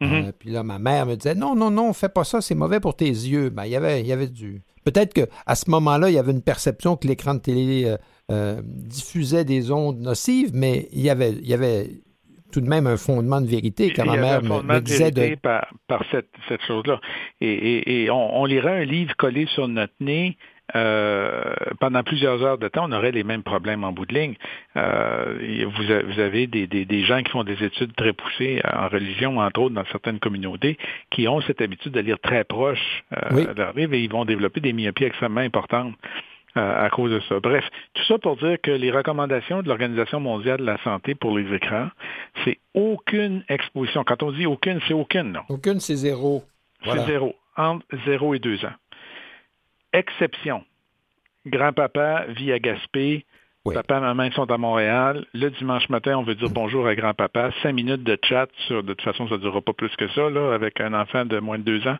[0.00, 0.26] Mm-hmm.
[0.26, 2.80] Euh, puis là, ma mère me disait Non, non, non, fais pas ça, c'est mauvais
[2.80, 3.50] pour tes yeux.
[3.50, 4.62] Ben, il y avait, il y avait du.
[4.84, 7.96] Peut-être qu'à ce moment-là, il y avait une perception que l'écran de télé euh,
[8.30, 11.90] euh, diffusait des ondes nocives, mais il y avait, il y avait
[12.52, 15.34] tout de même un fondement de vérité quand ma mère me, disait de...
[15.34, 17.00] par, par cette, cette chose-là.
[17.40, 20.36] Et, et, on, on, lirait un livre collé sur notre nez
[20.74, 24.34] euh, pendant plusieurs heures de temps, on aurait les mêmes problèmes en bout de ligne.
[24.76, 29.74] Euh, vous, avez des, gens qui font des études très poussées en religion, entre autres,
[29.74, 30.76] dans certaines communautés,
[31.10, 34.24] qui ont cette habitude de lire très proche euh, de leur livre et ils vont
[34.24, 35.94] développer des myopies extrêmement importantes
[36.58, 37.38] à cause de ça.
[37.38, 41.36] Bref, tout ça pour dire que les recommandations de l'Organisation mondiale de la santé pour
[41.36, 41.88] les écrans,
[42.46, 44.04] c'est aucune exposition.
[44.04, 45.42] Quand on dit aucune, c'est aucune, non?
[45.50, 46.44] Aucune, c'est zéro.
[46.82, 48.72] C'est zéro, entre zéro et deux ans.
[49.96, 50.62] Exception.
[51.46, 53.24] Grand-papa vit à Gaspé,
[53.64, 53.74] Oui.
[53.74, 55.24] Papa et maman sont à Montréal.
[55.32, 57.50] Le dimanche matin, on veut dire bonjour à grand-papa.
[57.62, 58.46] Cinq minutes de chat.
[58.66, 61.24] Sur, de toute façon, ça ne durera pas plus que ça, là, avec un enfant
[61.24, 61.96] de moins de deux ans.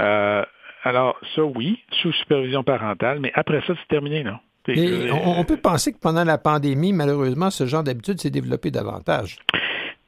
[0.00, 0.44] Euh,
[0.84, 4.40] alors, ça, oui, sous supervision parentale, mais après ça, c'est terminé, là.
[4.62, 8.20] Puis, Et euh, on, on peut penser que pendant la pandémie, malheureusement, ce genre d'habitude
[8.20, 9.38] s'est développé davantage.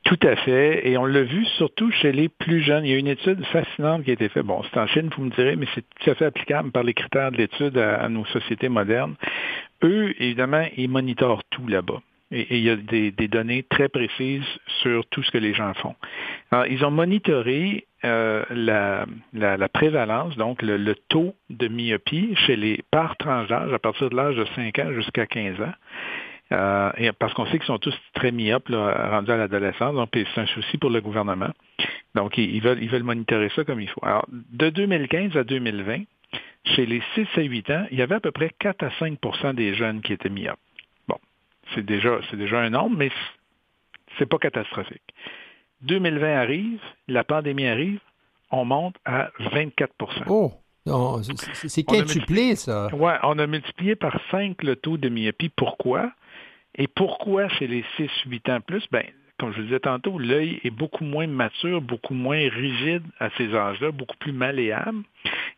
[0.05, 0.88] Tout à fait.
[0.88, 2.84] Et on l'a vu surtout chez les plus jeunes.
[2.84, 4.44] Il y a une étude fascinante qui a été faite.
[4.44, 6.94] Bon, c'est en Chine, vous me direz, mais c'est tout à fait applicable par les
[6.94, 9.14] critères de l'étude à, nos sociétés modernes.
[9.82, 12.01] Eux, évidemment, ils monitorent tout là-bas.
[12.32, 14.46] Et, et il y a des, des données très précises
[14.82, 15.94] sur tout ce que les gens font.
[16.51, 22.34] Alors, ils ont monitoré euh, la, la, la prévalence, donc le, le taux de myopie
[22.46, 25.74] chez les par tranche d'âge à partir de l'âge de 5 ans jusqu'à 15 ans.
[26.53, 30.09] Euh, et parce qu'on sait qu'ils sont tous très myopes là, rendus à l'adolescence, donc
[30.12, 31.51] c'est un souci pour le gouvernement.
[32.16, 34.05] Donc, ils, ils veulent, ils veulent monitorer ça comme il faut.
[34.05, 36.03] Alors, de 2015 à 2020,
[36.64, 39.55] chez les 6 à 8 ans, il y avait à peu près 4 à 5%
[39.55, 40.59] des jeunes qui étaient myopes.
[41.07, 41.16] Bon,
[41.74, 43.11] c'est déjà, c'est déjà un nombre, mais
[44.18, 45.03] c'est pas catastrophique.
[45.82, 48.01] 2020 arrive, la pandémie arrive,
[48.51, 50.53] on monte à 24% Oh!
[51.68, 52.92] c'est- quintuplé, ça.
[52.94, 55.51] Ouais, on a multiplié par 5 le taux de myopie.
[55.51, 56.11] Pourquoi?
[56.76, 58.84] Et pourquoi chez les 6-8 ans plus?
[58.90, 59.04] Ben,
[59.38, 63.54] comme je le disais tantôt, l'œil est beaucoup moins mature, beaucoup moins rigide à ces
[63.54, 65.02] âges-là, beaucoup plus malléable.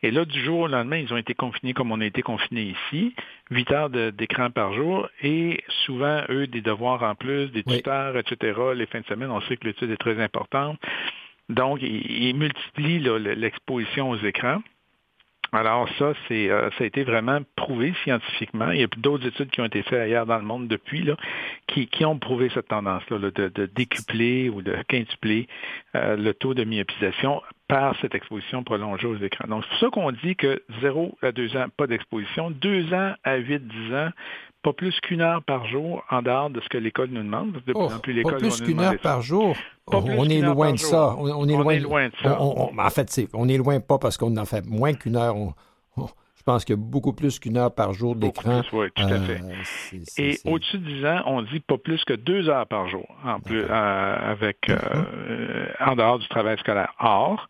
[0.04, 2.74] Et là, du jour au lendemain, ils ont été confinés comme on a été confinés
[2.90, 3.14] ici,
[3.50, 7.78] 8 heures d'écran par jour, et souvent, eux, des devoirs en plus, des Oui.
[7.78, 8.58] tuteurs, etc.
[8.74, 10.78] Les fins de semaine, on sait que l'étude est très importante.
[11.48, 13.00] Donc, ils, multiplient
[13.36, 14.62] l'exposition aux écrans.
[15.54, 18.70] Alors ça, c'est euh, ça a été vraiment prouvé scientifiquement.
[18.70, 21.14] Il y a d'autres études qui ont été faites ailleurs dans le monde depuis là,
[21.66, 25.48] qui, qui ont prouvé cette tendance-là là, de, de décupler ou de quintupler
[25.94, 29.46] euh, le taux de myopisation par cette exposition prolongée aux écrans.
[29.46, 33.14] Donc c'est pour ça qu'on dit que 0 à 2 ans, pas d'exposition, 2 ans
[33.22, 34.10] à 8-10 ans,
[34.62, 37.52] pas plus qu'une heure par jour en dehors de ce que l'école nous demande.
[37.52, 39.56] De plus Oh, en plus, pas l'école plus qu'une heure par jour?
[39.90, 41.14] Pas on est loin de ça.
[41.18, 42.40] On, est loin de ça.
[42.40, 45.36] en fait, on est loin pas parce qu'on en fait moins qu'une heure.
[45.36, 45.54] On-
[45.96, 46.06] on-
[46.36, 48.62] je pense qu'il y a beaucoup plus qu'une heure par jour d'écran.
[48.72, 49.40] oui, tout à Euh, fait.
[49.64, 52.66] c'est- c'est- Et c'est- au-dessus de 10 ans, on dit pas plus que deux heures
[52.66, 54.76] par jour, en plus, euh, avec euh,
[55.28, 56.92] euh, en dehors du travail scolaire.
[56.98, 57.48] Or,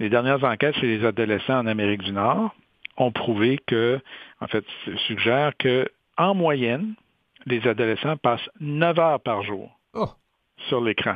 [0.00, 2.54] les dernières enquêtes chez les adolescents en Amérique du Nord
[2.98, 3.98] ont prouvé que,
[4.40, 4.64] en fait,
[5.06, 5.88] suggèrent que
[6.18, 6.94] en moyenne,
[7.46, 10.08] les adolescents passent 9 heures par jour Oh.
[10.68, 11.14] sur l'écran.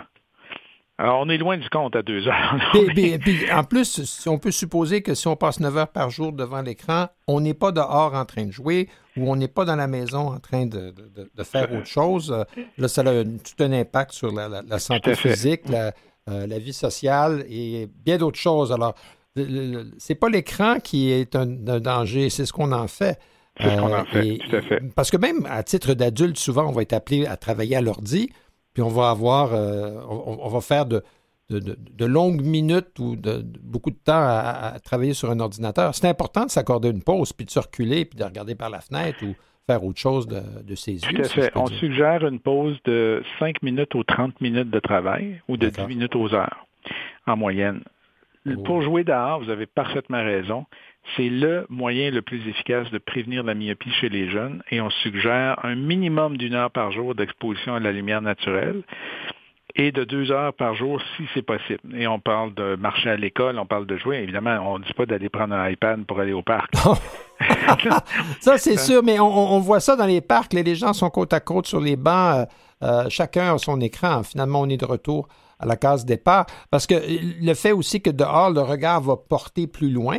[0.98, 2.54] Alors, on est loin du compte à deux heures.
[2.56, 2.64] là.
[2.72, 5.88] Puis, puis- puis, en plus, si on peut supposer que si on passe 9 heures
[5.90, 9.48] par jour devant l'écran, on n'est pas dehors en train de jouer ou on n'est
[9.48, 12.30] pas dans la maison en train de, de- de- de faire autre chose.
[12.30, 12.44] Euh,
[12.78, 15.92] Là, ça a tout un impact sur la, la- la santé physique, la,
[16.28, 18.70] euh, la vie sociale et bien d'autres choses.
[18.72, 18.94] Alors,
[19.98, 23.18] c'est pas l'écran qui est un, un danger, c'est ce qu'on en fait.
[23.60, 24.80] C'est ce qu'on Euh, en fait, et- tout à fait.
[24.94, 28.30] Parce que même à titre d'adulte, souvent, on va être appelé à travailler à l'ordi,
[28.74, 31.02] puis on va avoir, euh, on, on va faire de,
[31.50, 35.30] de, de- de longues minutes ou de, de beaucoup de temps à, à travailler sur
[35.30, 35.94] un ordinateur.
[35.94, 38.80] C'est important de s'accorder une pause, puis de se reculer, puis de regarder par la
[38.80, 39.34] fenêtre ou
[39.66, 41.00] faire autre chose de, ses yeux.
[41.14, 41.52] Tout à fait.
[41.54, 41.78] On dire.
[41.78, 45.88] suggère une pause de 5 minutes aux 30 minutes de travail ou de 10 D'accord.
[45.88, 46.66] minutes aux heures
[47.26, 47.82] en moyenne.
[48.46, 48.56] Oh.
[48.64, 50.64] Pour jouer dehors, vous avez parfaitement raison.
[51.16, 54.90] C'est le moyen le plus efficace de prévenir la myopie chez les jeunes et on
[54.90, 58.82] suggère un minimum d'une heure par jour d'exposition à la lumière naturelle
[59.74, 61.80] et de deux heures par jour si c'est possible.
[61.96, 64.18] Et on parle de marcher à l'école, on parle de jouer.
[64.18, 66.74] Évidemment, on ne dit pas d'aller prendre un iPad pour aller au parc.
[68.40, 70.52] Ça, c'est sûr, mais on, voit ça dans les parcs.
[70.52, 72.36] Les, les gens sont côte à côte sur les bancs.
[72.36, 72.44] euh,
[72.82, 74.22] euh, chacun a son écran.
[74.22, 75.28] Finalement, on est de retour
[75.58, 76.46] à la case départ.
[76.70, 80.18] Parce que le fait aussi que dehors, le regard va porter plus loin.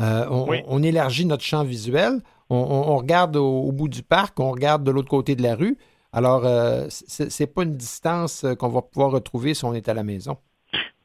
[0.00, 0.62] Euh, on, Oui.
[0.66, 2.20] on élargit notre champ visuel.
[2.50, 5.42] On, on- on regarde au, au bout du parc, on regarde de l'autre côté de
[5.42, 5.76] la rue.
[6.12, 9.88] Alors, euh, c'est c'est pas une distance euh, qu'on va pouvoir retrouver si on est
[9.88, 10.36] à la maison.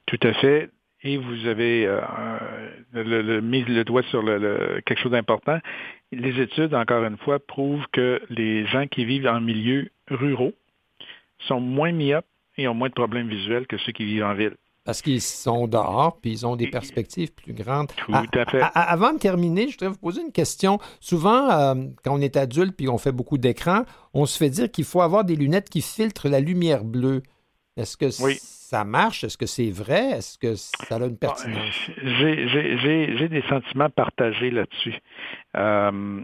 [0.05, 0.69] Tout à fait.
[1.01, 2.01] Et vous avez euh,
[2.93, 5.59] le, le- mis le doigt sur le, quelque chose d'important.
[6.11, 10.53] Les études, encore une fois, prouvent que les gens qui vivent en milieux ruraux
[11.47, 12.25] sont moins myopes
[12.57, 14.55] et ont moins de problèmes visuels que ceux qui vivent en ville.
[14.85, 17.89] Parce qu'ils sont dehors, puis ils ont des perspectives plus grandes.
[18.05, 18.61] Tout à fait.
[18.61, 20.79] a- avant de terminer, je voudrais vous poser une question.
[20.99, 24.71] Souvent, euh, quand on est adulte puis on fait beaucoup d'écran, on se fait dire
[24.71, 27.21] qu'il faut avoir des lunettes qui filtrent la lumière bleue.
[27.77, 28.37] Est-ce que Oui.
[28.41, 29.23] ça marche?
[29.23, 30.11] Est-ce que c'est vrai?
[30.11, 31.75] Est-ce que ça a une pertinence?
[32.01, 34.95] J'ai- des sentiments partagés là-dessus.
[35.55, 36.21] Euh,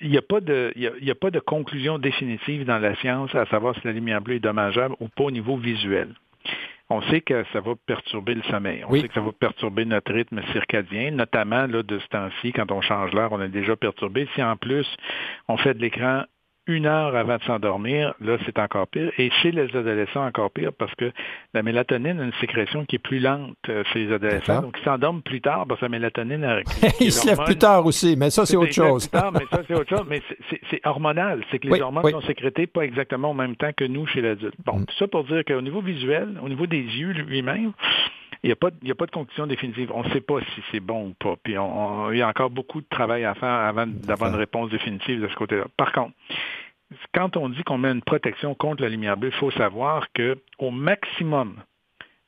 [0.00, 2.64] il n'y a, pas de- il y a- il y a pas de conclusion définitive
[2.64, 5.56] dans la science à savoir si la lumière bleue est dommageable ou pas au niveau
[5.56, 6.14] visuel.
[6.88, 8.84] On sait que ça va perturber le sommeil.
[8.84, 9.00] On Oui.
[9.00, 12.80] sait que ça va perturber notre rythme circadien, notamment là, de ce temps-ci, quand on
[12.80, 14.28] change l'heure, on est déjà perturbé.
[14.34, 14.86] Si en plus
[15.48, 16.22] on fait de l'écran
[16.68, 19.10] une heure avant de s'endormir, là, c'est encore pire.
[19.18, 21.12] Et chez les adolescents, encore pire, parce que
[21.54, 24.62] la mélatonine a une sécrétion qui est plus lente euh, chez les adolescents.
[24.62, 26.44] Donc, ils s'endorment plus tard parce que la mélatonine...
[26.44, 28.68] a- qui- qui Il est se lève l'hormone- plus tard aussi, mais ça, c'est autre
[28.70, 29.08] ils se lèvent chose.
[29.08, 30.06] plus tard, mais ça, c'est autre chose.
[30.08, 30.22] Mais
[30.70, 31.42] c'est- hormonal.
[31.50, 32.10] C'est que les Oui, hormones oui.
[32.12, 34.54] sont sécrétées pas exactement au même temps que nous chez l'adulte.
[34.64, 34.86] Bon, Mm.
[34.86, 37.72] tout ça pour dire qu'au niveau visuel, au niveau des yeux lui-même,
[38.42, 39.90] il n'y a, pas de- il y a pas de conclusion définitive.
[39.94, 41.34] On ne sait pas si c'est bon ou pas.
[41.42, 44.36] Puis on- on- il y a encore beaucoup de travail à faire avant d'avoir une
[44.36, 45.64] réponse définitive de ce côté-là.
[45.76, 46.14] Par contre,
[47.14, 50.38] quand on dit qu'on met une protection contre la lumière bleue, il faut savoir que
[50.58, 51.56] au maximum,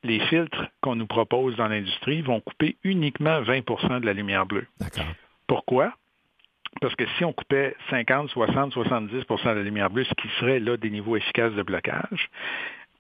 [0.05, 4.66] les filtres qu'on nous propose dans l'industrie vont couper uniquement 20% de la lumière bleue.
[5.46, 5.92] Pourquoi?
[6.80, 10.61] Parce que si on coupait 50, 60, 70% de la lumière bleue, ce qui serait
[10.61, 12.28] là des niveaux efficaces de blocage,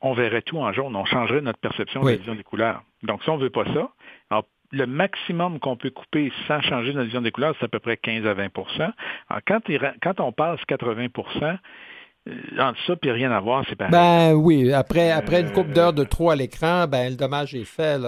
[0.00, 0.94] on verrait tout en jaune.
[0.96, 2.82] On changerait notre perception de la vision des couleurs.
[3.02, 3.90] Donc, si on ne veut pas ça,
[4.30, 7.78] alors, le maximum qu'on peut couper sans changer notre vision des couleurs, c'est à peu
[7.80, 8.92] près 15 à 20%
[9.28, 11.58] Alors, quand, il ra- quand on passe 80%
[12.28, 13.90] euh, entre ça et rien à voir, c'est pareil.
[13.92, 17.54] Ben oui, après, après une couple Euh, d'heures de trop à l'écran, ben le dommage
[17.54, 17.98] est fait.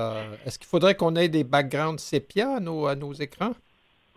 [0.44, 3.52] Est-ce qu'il faudrait qu'on ait des backgrounds sépia à nos, à nos écrans?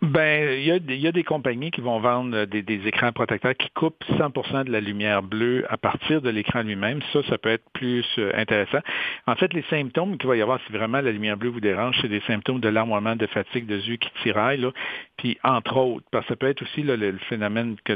[0.04, 2.86] Ben, il y, a, des- il y a des compagnies qui vont vendre des, des
[2.86, 7.00] écrans protecteurs qui coupent 100% de la lumière bleue à partir de l'écran lui-même.
[7.12, 8.78] Ça, ça peut être plus euh, intéressant.
[9.26, 11.96] En fait, les symptômes qu'il va y avoir si vraiment la lumière bleue vous dérange,
[12.02, 14.60] c'est des symptômes de larmoiement, de fatigue, de yeux qui tiraillent.
[14.60, 14.70] Là.
[15.16, 17.94] Puis, entre autres, parce que ça peut être aussi là, le, le phénomène que,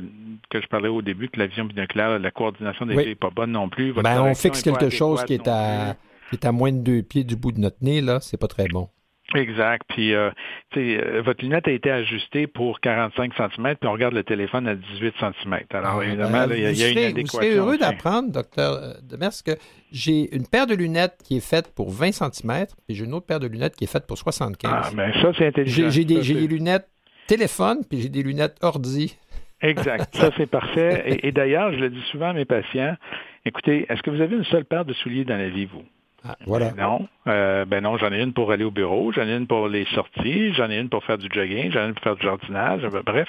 [0.51, 3.03] que je parlais au début, que la vision binoculaire, la coordination des Oui.
[3.03, 3.91] yeux n'est pas bonne non plus.
[3.91, 5.95] Votre Ben, on fixe quelque chose qui est, à,
[6.31, 8.19] qui est à moins de deux pieds du bout de notre nez, là.
[8.21, 8.89] C'est pas très bon.
[9.35, 9.83] Exact.
[9.89, 10.31] Puis, euh,
[10.77, 14.75] euh, votre lunette a été ajustée pour 45 cm, puis on regarde le téléphone à
[14.75, 15.59] 18 cm.
[15.71, 17.39] Alors, Ah, évidemment, ben, il y a, y une adéquation.
[17.39, 19.53] Vous serez heureux d'apprendre, docteur euh, Demers, que
[19.93, 23.27] j'ai une paire de lunettes qui est faite pour 20 cm, et j'ai une autre
[23.27, 24.71] paire de lunettes qui est faite pour 75.
[24.73, 25.91] Ah, ben ça, c'est intelligent.
[25.91, 26.89] j'ai des, lunettes
[27.27, 29.19] téléphone, puis j'ai des lunettes ordi.
[29.61, 30.15] Exact.
[30.15, 31.03] Ça, c'est parfait.
[31.07, 32.97] Et, et d'ailleurs, je le dis souvent à mes patients,
[33.45, 35.83] écoutez, est-ce que vous avez une seule paire de souliers dans la vie, vous?
[36.29, 36.71] Ah, voilà.
[36.71, 37.09] Ben non.
[37.27, 39.87] Euh, ben non, j'en ai une pour aller au bureau, j'en ai une pour les
[39.95, 42.83] sorties, j'en ai une pour faire du jogging, j'en ai une pour faire du jardinage.
[42.83, 43.29] Ben, bref,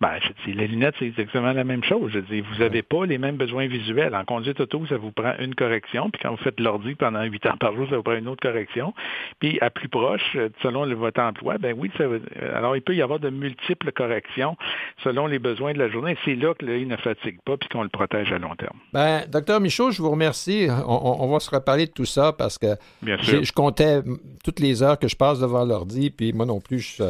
[0.00, 2.10] ben, je dis, les lunettes, c'est exactement la même chose.
[2.12, 4.14] Je dis, vous n'avez pas les mêmes besoins visuels.
[4.14, 7.46] En conduite auto, ça vous prend une correction, puis quand vous faites l'ordi pendant 8
[7.46, 8.94] heures par jour, ça vous prend une autre correction.
[9.40, 12.20] Puis à plus proche, euh, selon le, votre emploi, ben oui, ça euh,
[12.54, 14.56] alors il peut y avoir de multiples corrections
[15.04, 16.16] selon les besoins de la journée.
[16.24, 18.76] C'est là que l'œil ne fatigue pas, puis qu'on le protège à long terme.
[18.92, 20.68] Ben, docteur Michaud, je vous remercie.
[20.86, 24.00] On va se reparler de tout ça parce que je comptais
[24.44, 27.02] toutes les heures que je passe devant l'ordi, puis moi non plus, je,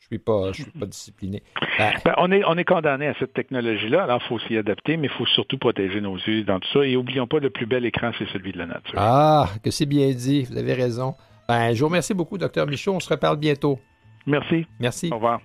[0.00, 1.42] je suis pas, je suis pas discipliné.
[1.78, 4.96] Ben, Ben, on, est, on est condamné à cette technologie-là, alors il faut s'y adapter,
[4.96, 6.84] mais il faut surtout protéger nos yeux dans tout ça.
[6.84, 8.94] Et oublions pas, le plus bel écran, c'est celui de la nature.
[8.96, 10.42] ah, que c'est bien dit.
[10.44, 11.14] Vous avez raison.
[11.48, 12.92] Ben, je vous remercie beaucoup, docteur Michaud.
[12.92, 13.78] On se reparle bientôt.
[14.26, 14.66] Merci.
[14.78, 15.08] Merci.
[15.10, 15.40] Au revoir.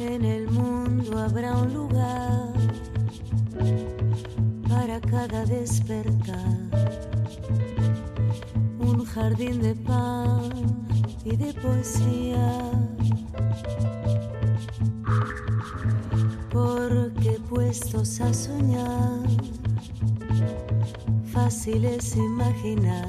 [0.00, 2.30] En el mundo habrá un lugar
[4.76, 6.58] para cada despertar,
[8.78, 10.50] un jardín de pan
[11.24, 12.48] y de poesía.
[16.50, 19.26] Porque puestos a soñar,
[21.32, 23.08] fácil es imaginar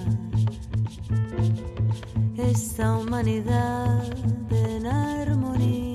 [2.38, 4.04] esta humanidad
[4.52, 5.87] en armonía.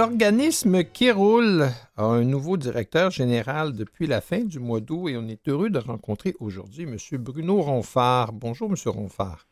[0.00, 5.16] L'organisme qui roule a un nouveau directeur général depuis la fin du mois d'août et
[5.16, 6.98] on est heureux de rencontrer aujourd'hui M.
[7.18, 8.34] Bruno Ronfard.
[8.34, 8.76] Bonjour, M.
[8.92, 9.46] Ronfard.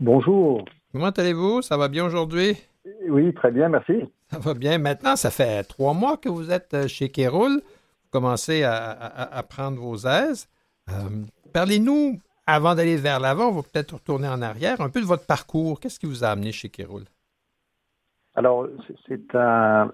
[0.00, 0.64] Bonjour.
[0.90, 1.60] Comment allez-vous?
[1.60, 2.56] Ça va bien aujourd'hui?
[3.10, 3.92] Oui, très bien, merci.
[4.30, 4.78] Ça va bien.
[4.78, 7.56] Maintenant, ça fait trois mois que vous êtes euh, chez Kéroul.
[7.60, 10.48] Vous commencez à, à- à prendre vos aises.
[10.88, 10.94] Euh,
[11.52, 15.26] Parlez-nous, avant d'aller vers l'avant, on va peut-être retourner en arrière, un peu de votre
[15.26, 15.78] parcours.
[15.78, 17.04] Qu'est-ce qui vous a amené chez Kéroul?
[18.38, 18.68] Alors,
[19.08, 19.90] c'est- un,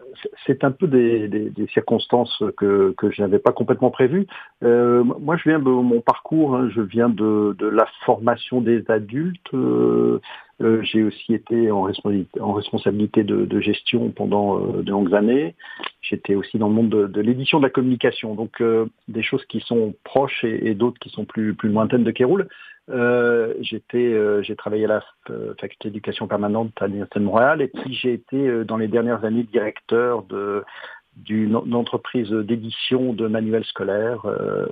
[0.47, 4.26] c'est un peu des, circonstances que, que je n'avais pas complètement prévues.
[4.62, 9.55] Euh, moi, je viens de mon parcours, hein, je viens de, la formation des adultes.
[9.55, 10.20] Euh,
[10.61, 15.55] euh, J'ai aussi été en responsabilité, de, gestion pendant de longues années.
[16.03, 18.62] J'étais aussi dans le monde de, l'édition de la communication, donc
[19.09, 22.47] des choses qui sont proches et, et d'autres qui sont plus, plus lointaines de Kéroul.
[22.91, 27.62] Euh, j'étais, euh, j'ai travaillé à la euh, faculté d'éducation permanente à l'Université de Montréal
[27.62, 30.62] et puis j'ai été euh, dans les dernières années directeur de
[31.16, 34.66] d'une en- entreprise d'édition de manuels scolaires euh,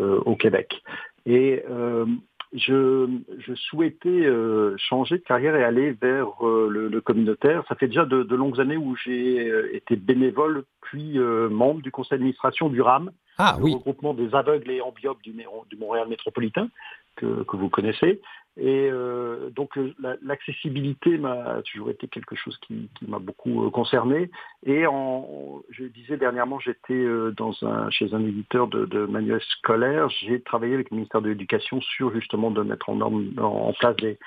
[0.00, 0.82] euh, au Québec.
[1.26, 2.06] Et euh,
[2.54, 3.06] je,
[3.38, 7.62] je souhaitais euh, changer de carrière et aller vers le, le communautaire.
[7.68, 11.90] Ça fait déjà de, de longues années où j'ai été bénévole puis euh, membre du
[11.90, 14.80] conseil d'administration du RAM, Ah le oui, regroupement des aveugles et
[15.22, 16.70] du, Méro- du Montréal métropolitain,
[17.18, 18.20] que, vous connaissez.
[18.56, 23.70] Et euh, donc euh, la- l'accessibilité m'a toujours été quelque chose qui, m'a beaucoup euh,
[23.70, 24.30] concerné.
[24.66, 27.06] Et en, je disais dernièrement, j'étais
[27.36, 30.08] dans un, chez un éditeur de, manuels scolaires.
[30.20, 33.96] J'ai travaillé avec le ministère de l'Éducation sur justement de mettre en, norme- en place
[33.96, 34.18] des,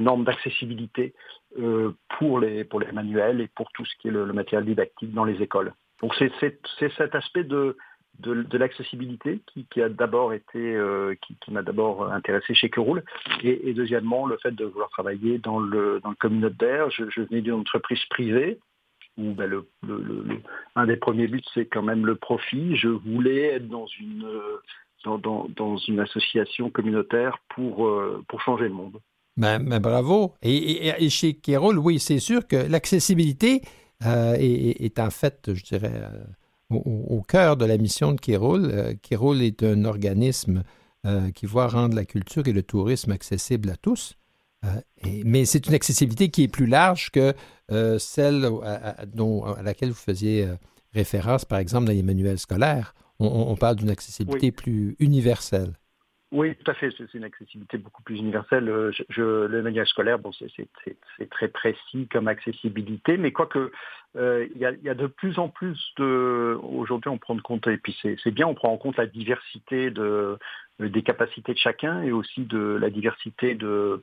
[0.00, 1.14] normes d'accessibilité
[2.18, 5.14] pour les pour les manuels et pour tout ce qui est le, le matériel didactique
[5.14, 5.72] dans les écoles.
[6.02, 6.30] Donc c'est
[6.96, 7.76] cet aspect de
[8.18, 13.04] de, l'accessibilité qui, a d'abord été euh, qui, m'a d'abord intéressé chez Keroul
[13.42, 16.90] et, deuxièmement le fait de vouloir travailler dans le communautaire.
[16.90, 18.58] Je, venais d'une entreprise privée
[19.16, 19.62] où ben,
[20.76, 22.76] un des premiers buts c'est quand même le profit.
[22.76, 24.26] Je voulais être dans une
[25.04, 28.98] dans, une association communautaire pour euh, pour changer le monde.
[29.36, 30.34] ben, ben, bravo.
[30.42, 33.62] Et, chez Kéroul, oui, c'est sûr que l'accessibilité
[34.04, 36.02] euh, est, est- en fait, je dirais,
[36.70, 38.70] au, cœur de la mission de Kéroul.
[38.72, 40.62] Euh, Kéroul est un organisme
[41.06, 44.14] euh, qui voit rendre la culture et le tourisme accessibles à tous.
[44.64, 44.68] Euh,
[45.04, 47.32] et- mais c'est une accessibilité qui est plus large que
[47.70, 50.56] euh, celle à, à- dont, à laquelle vous faisiez euh,
[50.92, 52.94] référence, par exemple, dans les manuels scolaires.
[53.20, 55.72] On, on- on parle d'une accessibilité plus universelle.
[56.30, 56.90] Oui, tout à fait.
[56.98, 58.68] C'est une accessibilité beaucoup plus universelle.
[58.68, 60.50] Euh, Je, je- le manuel scolaire, bon, c'est-
[61.30, 63.70] très précis comme accessibilité, mais quoique
[64.16, 66.58] euh, il y, a, y a de plus en plus de.
[66.62, 69.06] Aujourd'hui, on prend en compte et puis c'est c'est bien, on prend en compte la
[69.06, 70.38] diversité de
[70.80, 74.02] des capacités de chacun et aussi de la diversité de,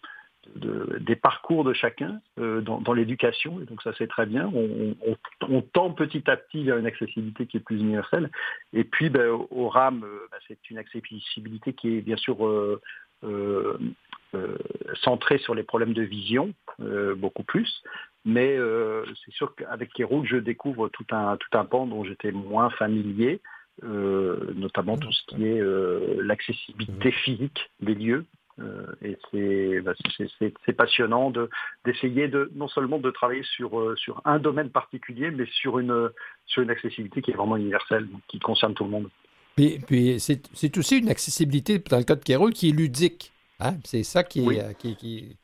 [0.55, 3.59] de- des parcours de chacun euh, dans, dans l'éducation.
[3.61, 4.51] Et donc ça, c'est très bien.
[4.53, 5.15] On, on,
[5.49, 8.29] on tend petit à petit vers une accessibilité qui est plus universelle.
[8.73, 12.45] Et puis, ben, au- au RAM, euh, ben, c'est une accessibilité qui est bien sûr
[12.45, 12.81] euh,
[13.23, 13.77] euh,
[14.35, 14.57] euh,
[15.01, 17.83] centrée sur les problèmes de vision, euh, beaucoup plus.
[18.25, 22.31] Mais euh, c'est sûr qu'avec Kéroul, je découvre tout un, tout un pan dont j'étais
[22.31, 23.39] moins familier,
[23.83, 28.25] euh, notamment tout ce qui est euh, l'accessibilité physique des lieux.
[28.59, 29.93] Euh, et c'est bah,
[30.77, 31.49] passionnant de
[31.83, 36.09] d'essayer de non seulement de travailler sur euh, sur un domaine particulier, mais sur une
[36.45, 39.09] sur une accessibilité qui est vraiment universelle, qui concerne tout le monde.
[39.57, 43.33] Puis, puis c'est aussi une accessibilité, dans le cas de Kéroul, qui est ludique.
[43.59, 43.75] hein.
[43.83, 44.47] C'est ça qui est.
[44.47, 44.59] Oui.
[44.59, 45.37] euh, qui,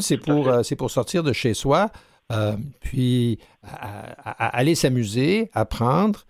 [0.00, 0.48] c'est pour,
[0.90, 1.90] sortir de chez soi,
[2.32, 6.24] euh, puis à- à- à aller s'amuser, apprendre,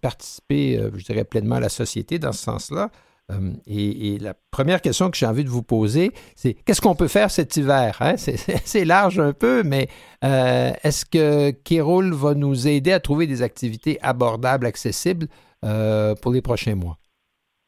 [0.00, 2.90] participer, je dirais, pleinement à la société dans ce sens-là.
[3.32, 7.08] Euh, et, la première question que j'ai envie de vous poser, c'est qu'est-ce qu'on peut
[7.08, 7.96] faire cet hiver?
[8.00, 8.16] hein?
[8.16, 9.88] C'est- large un peu, mais
[10.22, 15.26] euh, est-ce que Kéroul va nous aider à trouver des activités abordables, accessibles
[15.64, 16.98] euh, pour les prochains mois?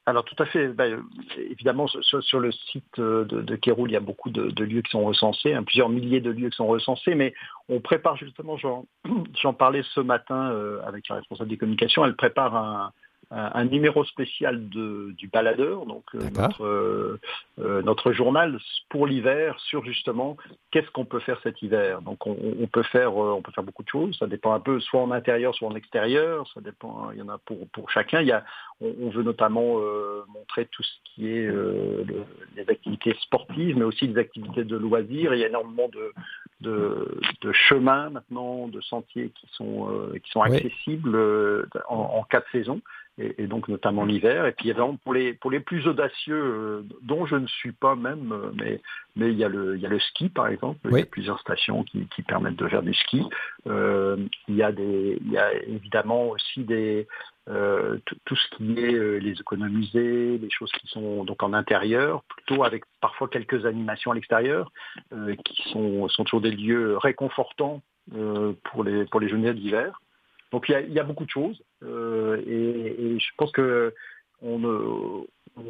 [0.07, 0.69] Alors tout à fait.
[0.69, 1.03] Ben,
[1.51, 5.53] évidemment, sur, le site de, de il y a beaucoup de, lieux qui sont recensés,
[5.53, 7.35] hein, plusieurs milliers de lieux qui sont recensés, mais
[7.69, 8.87] on prépare justement, j'en
[9.59, 10.55] parlais ce matin
[10.87, 12.93] avec la responsable des communications, elle prépare un,
[13.31, 17.21] un, numéro spécial de, du baladeur, donc euh, notre, euh,
[17.61, 18.59] euh, notre journal
[18.89, 20.37] pour l'hiver sur justement
[20.71, 22.01] qu'est-ce qu'on peut faire cet hiver.
[22.01, 24.61] Donc on, on peut faire euh, on peut faire beaucoup de choses, ça dépend un
[24.61, 27.91] peu soit en intérieur, soit en extérieur, ça dépend, il y en a pour, pour
[27.91, 28.23] chacun.
[28.23, 28.45] Il y a
[28.81, 32.25] on, on veut notamment euh, montrer tout ce qui est euh, le-
[32.57, 35.35] les activités sportives, mais aussi les activités de loisirs.
[35.35, 36.13] Il y a énormément de,
[36.63, 41.15] de, de chemins maintenant, de sentiers qui sont, euh, qui sont accessibles
[41.89, 42.81] en, en cas de saison,
[43.19, 44.47] et, et donc notamment l'hiver.
[44.47, 47.97] Et puis évidemment pour les, pour les plus audacieux, euh, dont je ne suis pas
[47.97, 48.81] même, euh, mais,
[49.17, 51.07] mais il, y a le, il y a le ski par exemple, il y a
[51.07, 53.23] plusieurs stations qui, qui permettent de faire du ski.
[53.67, 54.17] Euh,
[54.49, 57.07] il, y a des, il y a évidemment aussi des,
[57.51, 62.23] euh, tout, ce qui est euh, les économiser, les choses qui sont donc en intérieur,
[62.25, 64.71] plutôt avec parfois quelques animations à l'extérieur,
[65.15, 67.81] euh, qui sont, sont toujours des lieux réconfortants
[68.65, 70.01] pour les pour les journées d'hiver.
[70.53, 73.53] Donc il y a, il y a beaucoup de choses euh, et, et je pense
[73.53, 73.95] que
[74.41, 75.27] on, euh,
[75.57, 75.63] on,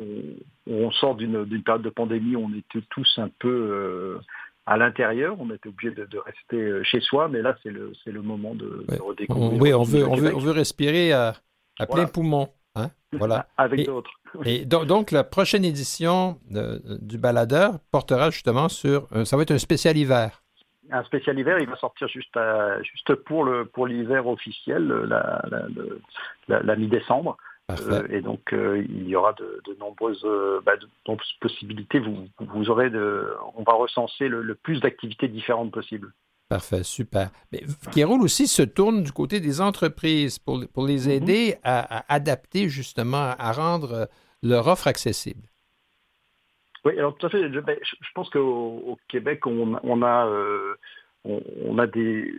[0.66, 4.18] on sort d'une période de pandémie, où on était tous un peu euh,
[4.66, 8.54] à l'intérieur, on était obligé de, de rester chez soi, mais là c'est le moment
[8.54, 9.60] de, redécouvrir.
[9.60, 11.34] Oui, on veut, le on veut, Québec on veut respirer à,
[11.78, 12.08] à plein Voilà.
[12.08, 12.48] poumon.
[12.74, 12.90] Hein?
[13.12, 13.48] Voilà.
[13.56, 14.10] avec d'autres.
[14.44, 19.08] Et donc, donc, la prochaine édition de- du baladeur portera justement sur.
[19.24, 20.42] ça va être un spécial hiver.
[20.90, 25.42] Un spécial hiver, il va sortir juste, à- juste pour le pour l'hiver officiel, la,
[25.50, 26.00] la, le-
[26.48, 27.36] la- la mi-décembre.
[27.66, 27.92] Parfait.
[27.92, 31.98] Euh, et donc euh, il y aura de, de nombreuses, euh, bah, de nombreuses possibilités.
[31.98, 36.12] Vous, vous aurez de, on va recenser le, le plus d'activités différentes possibles.
[36.48, 37.28] Parfait, super.
[37.52, 37.60] Mais
[37.92, 41.12] Kéroul aussi se tourne du côté des entreprises pour, pour les Mhm.
[41.12, 44.06] aider à, à adapter justement, à rendre euh,
[44.42, 45.42] leur offre accessible.
[46.88, 47.52] Oui, alors tout à fait.
[47.52, 47.76] Je, ben,
[48.14, 50.74] pense qu'au au Québec, on, on a, euh,
[51.22, 52.32] on, a des,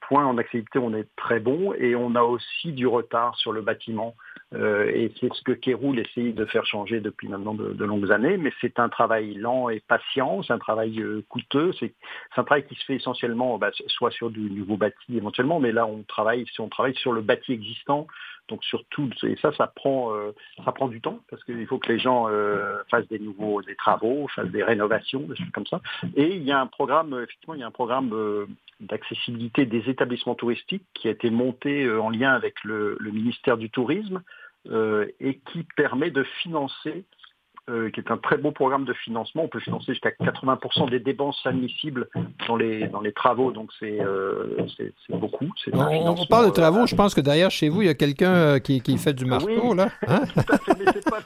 [0.00, 3.60] points en accessibilité, on est très bon, et on a aussi du retard sur le
[3.60, 4.16] bâtiment.
[4.52, 8.36] Euh, et c'est ce que Kéroul essaye de faire changer depuis maintenant de, longues années,
[8.36, 11.94] mais c'est un travail lent et patient, c'est un travail euh, coûteux, c'est
[12.34, 15.70] c'est un travail qui se fait essentiellement bah, soit sur du nouveau bâti éventuellement, mais
[15.70, 18.08] là on travaille, si on travaille sur le bâti existant,
[18.48, 20.32] donc surtout, et ça, ça prend, euh,
[20.64, 23.76] ça prend du temps parce qu'il faut que les gens euh, fassent des nouveaux, des
[23.76, 25.80] travaux, fassent des rénovations, des choses comme ça.
[26.16, 28.46] Et il y a un programme, euh, effectivement, il y a un programme euh,
[28.80, 33.58] d'accessibilité des établissements touristiques qui a été monté euh, en lien avec le, le ministère
[33.58, 34.22] du Tourisme
[34.70, 37.04] euh, et qui permet de financer
[37.68, 39.44] euh, qui est un très beau programme de financement.
[39.44, 42.08] On peut financer jusqu'à 80% des dépenses admissibles
[42.46, 44.56] dans les, dans les travaux, donc c'est euh,
[45.10, 45.48] beaucoup.
[45.72, 46.86] On, on parle de euh, travaux.
[46.86, 49.70] Je pense que derrière chez vous, il y a quelqu'un qui, qui fait du marteau,
[49.70, 49.76] Oui.
[49.76, 49.88] là.
[50.08, 50.22] Hein?
[50.34, 51.20] Tout à fait, mais c'est pas...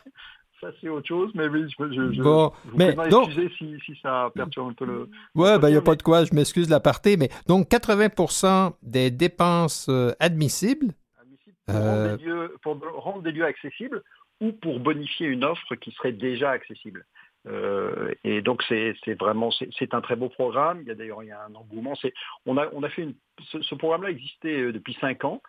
[0.60, 3.76] Ça, c'est autre chose, mais oui, je, je, je, Bon, je vous mais donc- si,
[3.84, 5.08] si ça perturbe un peu le...
[5.34, 6.24] Ouais, ben, il n'y a mais- pas de quoi.
[6.24, 7.16] Je m'excuse de l'aparté.
[7.16, 9.90] Mais donc, 80% des dépenses
[10.20, 10.94] admissibles.
[11.20, 14.02] admissible pour, rendre des lieux, pour rendre des lieux accessibles
[14.42, 17.06] ou pour bonifier une offre qui serait déjà accessible.
[17.48, 20.80] Euh, et donc c'est vraiment c'est un très beau programme.
[20.82, 21.94] Il y a d'ailleurs un engouement.
[22.46, 23.14] On a on a fait une,
[23.50, 25.40] ce, programme-là existait euh, depuis cinq ans.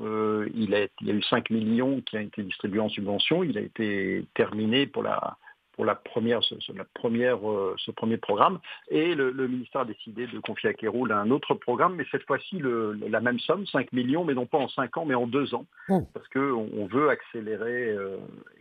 [0.00, 3.44] Euh, il, a, y a eu 5 millions qui a été distribué en subvention.
[3.44, 5.36] Il a été terminé pour la
[5.72, 9.84] pour la première ce, la première euh, ce premier programme et le, le ministère a
[9.84, 13.92] décidé de confier à Kéroul un autre programme, mais cette fois-ci la même somme, 5
[13.92, 16.08] millions, mais non pas en 5 ans, mais en 2 ans, Oh.
[16.14, 18.16] parce qu'on on veut accélérer, euh,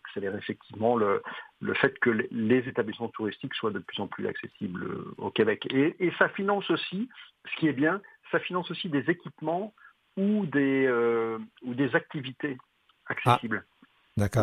[0.05, 1.21] accélérer effectivement le,
[1.59, 5.67] le fait que les, établissements touristiques soient de plus en plus accessibles euh, au Québec.
[5.71, 7.09] Et, et ça finance aussi,
[7.45, 8.01] ce qui est bien,
[8.31, 9.73] ça finance aussi des équipements
[10.17, 12.57] ou des, euh, ou des activités
[13.05, 13.65] accessibles.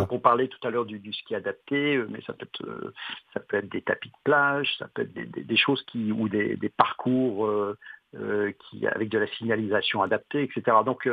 [0.00, 2.66] Donc on parlait tout à l'heure du, du ski adapté, euh, mais ça peut être
[2.66, 2.92] euh,
[3.34, 6.12] ça peut être des tapis de plage, ça peut être des, des- des choses qui
[6.12, 7.76] ou des, des parcours euh,
[8.16, 10.78] euh, qui avec de la signalisation adaptée, etc.
[10.84, 11.08] Donc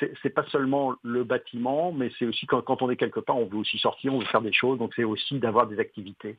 [0.00, 3.36] c'est c'est pas seulement le bâtiment, mais c'est aussi quand, quand on est quelque part,
[3.36, 4.78] on veut aussi sortir, on veut faire des choses.
[4.78, 6.36] Donc c'est aussi d'avoir des activités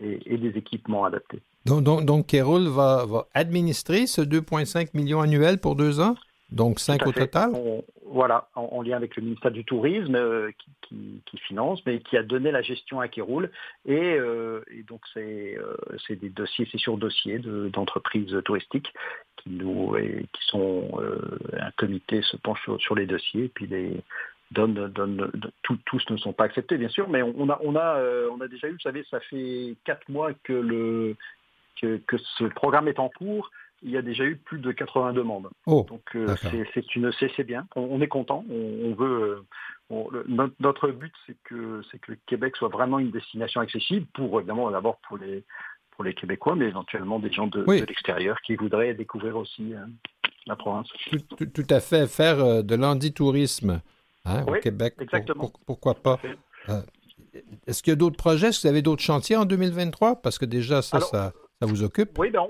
[0.00, 1.40] et, et des équipements adaptés.
[1.66, 6.14] Donc, donc, donc Kéroul va, va administrer ce 2,5 millions annuel pour deux ans?
[6.52, 7.20] Donc, 5 Tout à au fait.
[7.20, 7.50] total.
[7.54, 11.80] On- voilà, en, en lien avec le ministère du Tourisme euh, qui, qui- qui finance,
[11.86, 13.50] mais qui a donné la gestion à Kéroul.
[13.86, 15.76] Et, euh, et donc c'est euh,
[16.08, 18.92] c'est des dossiers, c'est sur dossier de- d'entreprises touristiques
[19.36, 21.00] qui nous et qui sont
[21.58, 24.00] un comité se penche sur, sur les dossiers, puis les
[24.50, 24.90] donne,
[25.62, 28.48] tout- tous ne sont pas acceptés bien sûr, mais on, a on a on a
[28.48, 31.14] déjà eu, vous savez, ça fait quatre mois que le
[31.80, 33.52] que, que ce programme est en cours.
[33.82, 35.48] Il y a déjà eu plus de 80 demandes.
[35.66, 36.34] Oh, Donc euh,
[36.74, 37.66] c'est une c'est bien.
[37.76, 38.44] On, on est content.
[38.50, 39.22] On, on veut.
[39.22, 39.40] euh,
[39.88, 40.26] on- le-
[40.60, 44.70] notre, but c'est que c'est que le Québec soit vraiment une destination accessible pour évidemment
[44.70, 45.44] d'abord pour les
[45.92, 47.80] pour les Québécois, mais éventuellement des gens de, Oui.
[47.80, 49.84] de l'extérieur qui voudraient découvrir aussi euh,
[50.46, 50.88] la province.
[51.10, 52.06] tout, tout- tout à fait.
[52.06, 53.80] Faire euh, de l'anditourisme
[54.26, 54.94] hein, au Québec.
[55.00, 55.40] exactement.
[55.48, 56.18] pour- pourquoi pas?
[57.66, 58.48] Est-ce qu'il y a d'autres projets?
[58.48, 60.20] Est-ce que vous avez d'autres chantiers en 2023?
[60.22, 62.18] Parce que déjà, ça, Alors, ça, ça vous occupe?
[62.18, 62.42] Oui, ben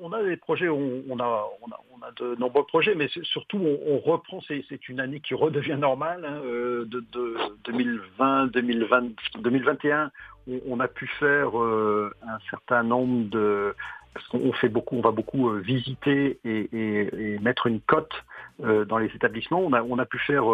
[0.00, 4.40] on, a des projets, on, on a, a, de nombreux projets, mais surtout on, reprend,
[4.46, 9.06] c'est une année qui redevient normale, hein, euh, de, de 2020, 2020,
[9.40, 10.12] 2021,
[10.68, 13.74] on, a pu faire euh, un certain nombre de,
[14.12, 18.12] parce qu'on fait beaucoup, on va beaucoup euh, visiter et, et, et, mettre une cote
[18.60, 19.58] dans les établissements.
[19.58, 20.44] On a, on a pu faire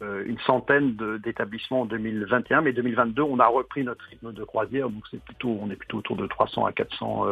[0.00, 5.02] une centaine d'établissements en 2021, mais 2022, on a repris notre rythme de croisière, donc
[5.10, 7.24] c'est plutôt, on est plutôt autour de 300 à 400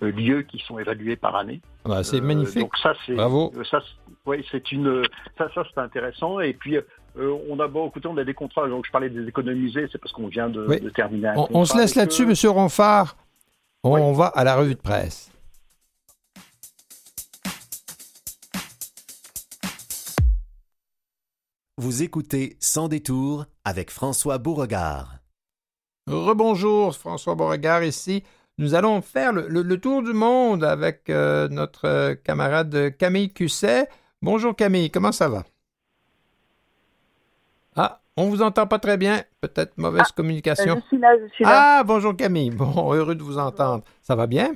[0.00, 1.60] lieux qui sont évalués par année.
[1.84, 2.60] Ah bah, c'est magnifique.
[2.60, 3.52] donc ça, c'est, Bravo.
[3.70, 3.80] Ça,
[4.26, 5.02] oui, c'est une,
[5.38, 6.40] ça, ça c'est intéressant.
[6.40, 8.68] Et puis euh, on a bon, écoutez, on a des contrats.
[8.68, 10.80] Donc je parlais des économisés, c'est parce qu'on vient de, Oui.
[10.80, 11.28] de terminer.
[11.28, 12.26] Un On, on se laisse là-dessus.
[12.26, 13.16] Monsieur Ronfard.
[13.82, 14.00] On, Oui.
[14.02, 15.30] on va à la revue de presse.
[21.76, 25.16] Vous écoutez Sans détour avec François Beauregard.
[26.06, 28.22] Rebonjour, François Beauregard ici.
[28.58, 33.32] Nous allons faire le, le- le tour du monde avec euh, notre euh, camarade Camille
[33.32, 33.88] Cusset.
[34.22, 35.42] Bonjour Camille, comment ça va?
[37.74, 39.22] Ah, on vous entend pas très bien.
[39.40, 40.76] Peut-être mauvaise communication.
[40.76, 41.78] Je suis là, je suis là.
[41.80, 42.50] Ah, bonjour Camille.
[42.50, 43.82] Bon, heureux de vous entendre.
[44.02, 44.54] Ça va bien?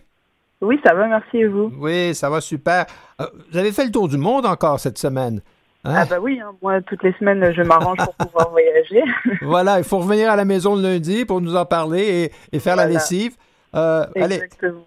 [0.60, 1.72] Oui, ça va, merci et vous?
[1.78, 2.86] Oui, ça va super.
[3.20, 5.40] Euh, vous avez fait le tour du monde encore cette semaine.
[5.88, 5.94] Hein?
[5.96, 9.02] Ah bah oui, hein, moi toutes les semaines je m'arrange pour pouvoir voyager.
[9.40, 12.60] Voilà, il faut revenir à la maison le lundi pour nous en parler et, et
[12.60, 13.36] faire la lessive.
[13.74, 14.84] Euh, allez, Exactement.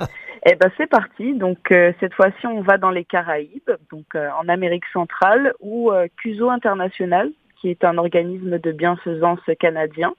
[0.50, 1.34] Eh ben c'est parti.
[1.34, 5.90] Donc euh, cette fois-ci on va dans les Caraïbes, donc euh, en Amérique centrale, où
[6.22, 7.30] CUSO International,
[7.60, 10.14] qui est un organisme de bienfaisance canadien,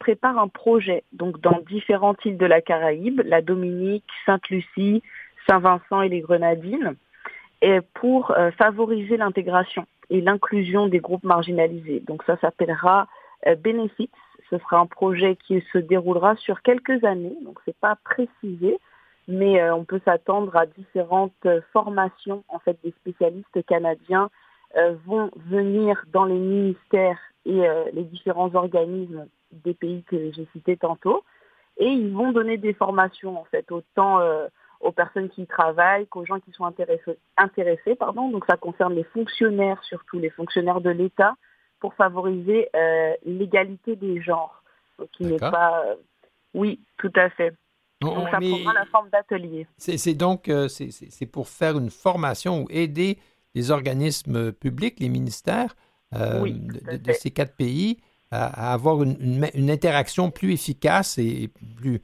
[0.00, 5.02] prépare un projet donc dans différentes îles de la Caraïbe, la Dominique, Sainte-Lucie,
[5.48, 6.96] Saint-Vincent et les Grenadines,
[7.62, 12.00] et pour euh, favoriser l'intégration et l'inclusion des groupes marginalisés.
[12.06, 13.06] Donc ça s'appellera
[13.46, 14.10] euh, Benefits.
[14.50, 18.78] Ce sera un projet qui se déroulera sur quelques années, donc c'est pas précisé,
[19.26, 22.44] mais euh, on peut s'attendre à différentes euh, formations.
[22.48, 24.30] En fait, des spécialistes canadiens
[24.76, 30.46] euh, vont venir dans les ministères et euh, les différents organismes des pays que j'ai
[30.52, 31.24] cités tantôt,
[31.76, 34.20] et ils vont donner des formations en fait autant
[34.80, 37.18] aux personnes qui y travaillent qu'aux gens qui sont intéressés.
[37.36, 38.30] intéressés pardon.
[38.30, 41.34] Donc ça concerne les fonctionnaires, surtout les fonctionnaires de l'État,
[41.80, 44.62] pour favoriser euh, l'égalité des genres,
[45.12, 45.84] qui n'est pas.
[45.86, 45.94] euh,
[46.54, 47.52] Oui, tout à fait.
[48.02, 49.66] on- Donc ça prendra la forme d'atelier.
[49.76, 53.18] c'est donc euh, c'est- pour faire une formation ou aider
[53.54, 55.74] les organismes publics, les ministères
[56.14, 57.98] euh, Oui, de, ces quatre pays
[58.30, 62.00] à, à avoir une, une ma- une interaction plus efficace et plus,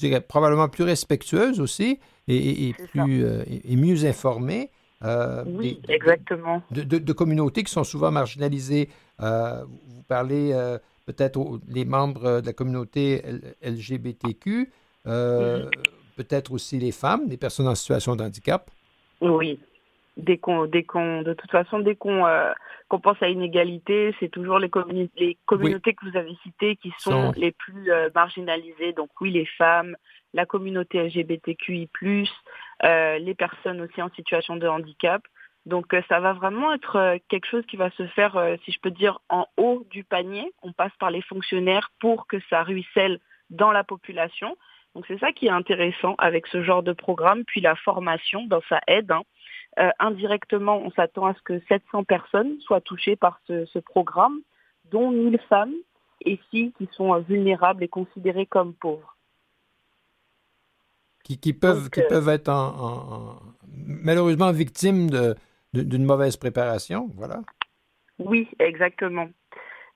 [0.00, 4.70] je dirais, probablement plus respectueuse aussi et, plus euh, et, mieux informée.
[5.04, 6.62] euh, Oui, des- exactement.
[6.70, 8.88] de, de- de communautés qui sont souvent marginalisées.
[9.20, 10.54] Euh, vous parlez
[11.06, 11.38] peut-être
[11.68, 13.22] les membres de la communauté
[13.62, 14.70] LGBTQ,
[15.06, 15.70] Mhm.
[16.16, 18.70] peut-être aussi les femmes, les personnes en situation de handicap.
[19.20, 19.58] Oui.
[20.20, 22.52] Dès qu'on, dès qu'on, de toute façon, dès qu'on, euh,
[22.88, 26.92] qu'on pense à inégalité, c'est toujours les, communi- les communautés que vous avez citées qui
[26.98, 28.92] sont les plus euh, marginalisées.
[28.92, 29.96] Donc oui, les femmes,
[30.34, 31.88] la communauté LGBTQI+,
[32.84, 35.22] euh, les personnes aussi en situation de handicap.
[35.66, 38.72] Donc euh, ça va vraiment être euh, quelque chose qui va se faire, euh, si
[38.72, 40.50] je peux dire, en haut du panier.
[40.62, 44.56] On passe par les fonctionnaires pour que ça ruisselle dans la population.
[44.94, 47.44] Donc c'est ça qui est intéressant avec ce genre de programme.
[47.44, 49.12] Puis la formation, ben, ça aide.
[49.12, 49.22] hein.
[49.78, 54.40] Euh, indirectement, on s'attend à ce que 700 personnes soient touchées par ce, ce programme,
[54.90, 55.74] dont 1000 femmes
[56.22, 59.16] et filles qui sont euh, vulnérables et considérées comme pauvres.
[61.24, 63.36] Qui, qui peuvent, Donc, qui euh, peuvent être en- en- en-
[63.86, 65.34] malheureusement victimes de-
[65.72, 67.08] d'une mauvaise préparation.
[67.14, 67.40] Voilà.
[68.18, 69.28] Oui, exactement.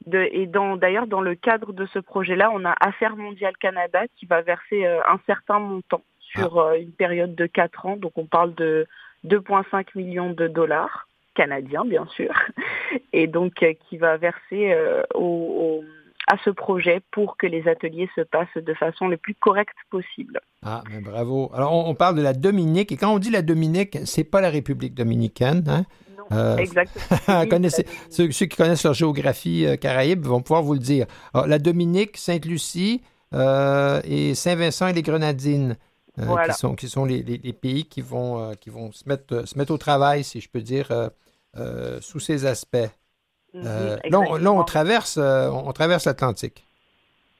[0.06, 4.26] De- et d'ailleurs, dans le cadre de ce projet-là, on a Affaires mondiales Canada qui
[4.26, 7.96] va verser euh, un certain montant sur euh, une période de 4 ans.
[7.96, 8.86] Donc on parle de
[9.24, 12.32] 2,5 millions de dollars canadiens, bien sûr,
[13.12, 15.84] et donc euh, qui va verser euh, au- au-
[16.32, 20.40] à ce projet pour que les ateliers se passent de façon le plus correcte possible.
[20.62, 21.50] Ah, mais bravo.
[21.54, 24.40] Alors, on, on parle de la Dominique, et quand on dit la Dominique, c'est pas
[24.40, 25.64] la République dominicaine.
[25.68, 25.84] Hein?
[26.16, 27.44] Non, Euh, exactement.
[27.50, 31.06] Connaissez- ceux, ceux qui connaissent leur géographie euh, caraïbe vont pouvoir vous le dire.
[31.34, 33.02] Alors, la Dominique, Sainte-Lucie
[33.34, 35.76] euh, et Saint-Vincent et les Grenadines,
[36.16, 36.52] Voilà.
[36.52, 39.34] qui sont, qui sont les, les- les pays qui vont, euh, qui vont se, mettre,
[39.34, 41.08] euh, se mettre au travail, si je peux dire, euh,
[41.56, 42.76] euh, sous ces aspects.
[43.52, 44.64] Mhm, Euh, là, on, là, on exactement.
[44.64, 46.64] traverse, euh, on traverse l'Atlantique.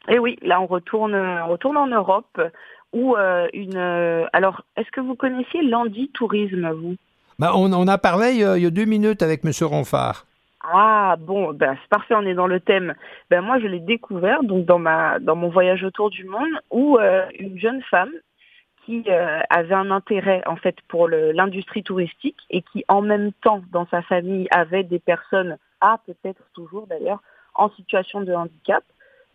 [0.09, 2.41] Et oui, là on retourne, on retourne en Europe
[2.93, 3.77] où euh, une.
[3.77, 6.97] euh, alors, est-ce que vous connaissiez l'Andy Tourisme, vous?
[7.39, 9.51] Ben, on, on en parlait il y, a, il y a deux minutes avec M.
[9.63, 10.27] Ronfard.
[10.67, 12.95] Ah bon, ben c'est parfait, on est dans le thème.
[13.31, 16.97] Ben moi je l'ai découvert donc dans ma dans mon voyage autour du monde où
[16.99, 18.11] euh, une jeune femme
[18.85, 23.63] qui euh, avait un intérêt en fait pour l'industrie touristique et qui en même temps
[23.73, 27.23] dans sa famille avait des personnes, ah peut-être toujours d'ailleurs,
[27.55, 28.85] en situation de handicap.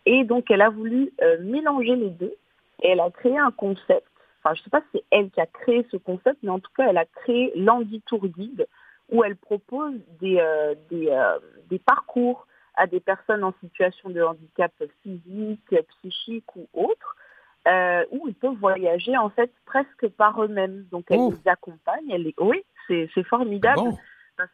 [0.06, 2.34] Et donc elle a voulu euh, mélanger les deux
[2.82, 4.06] et elle a créé un concept
[4.42, 6.70] enfin je sais pas si c'est elle qui a créé ce concept, mais en tout
[6.76, 8.66] cas elle a créé l'Anditour Guide
[9.10, 11.38] où elle propose des, euh, des, euh,
[11.68, 12.46] des parcours
[12.76, 14.72] à des personnes en situation de handicap
[15.02, 17.16] physique, psychique ou autre,
[17.68, 20.84] euh, où ils peuvent voyager en fait presque par eux-mêmes.
[20.90, 21.32] Donc elle Oh.
[21.44, 22.10] les accompagne.
[22.10, 22.34] Elle les...
[22.38, 23.98] Oui, c'est c'est formidable Bon.
[24.36, 24.50] parce,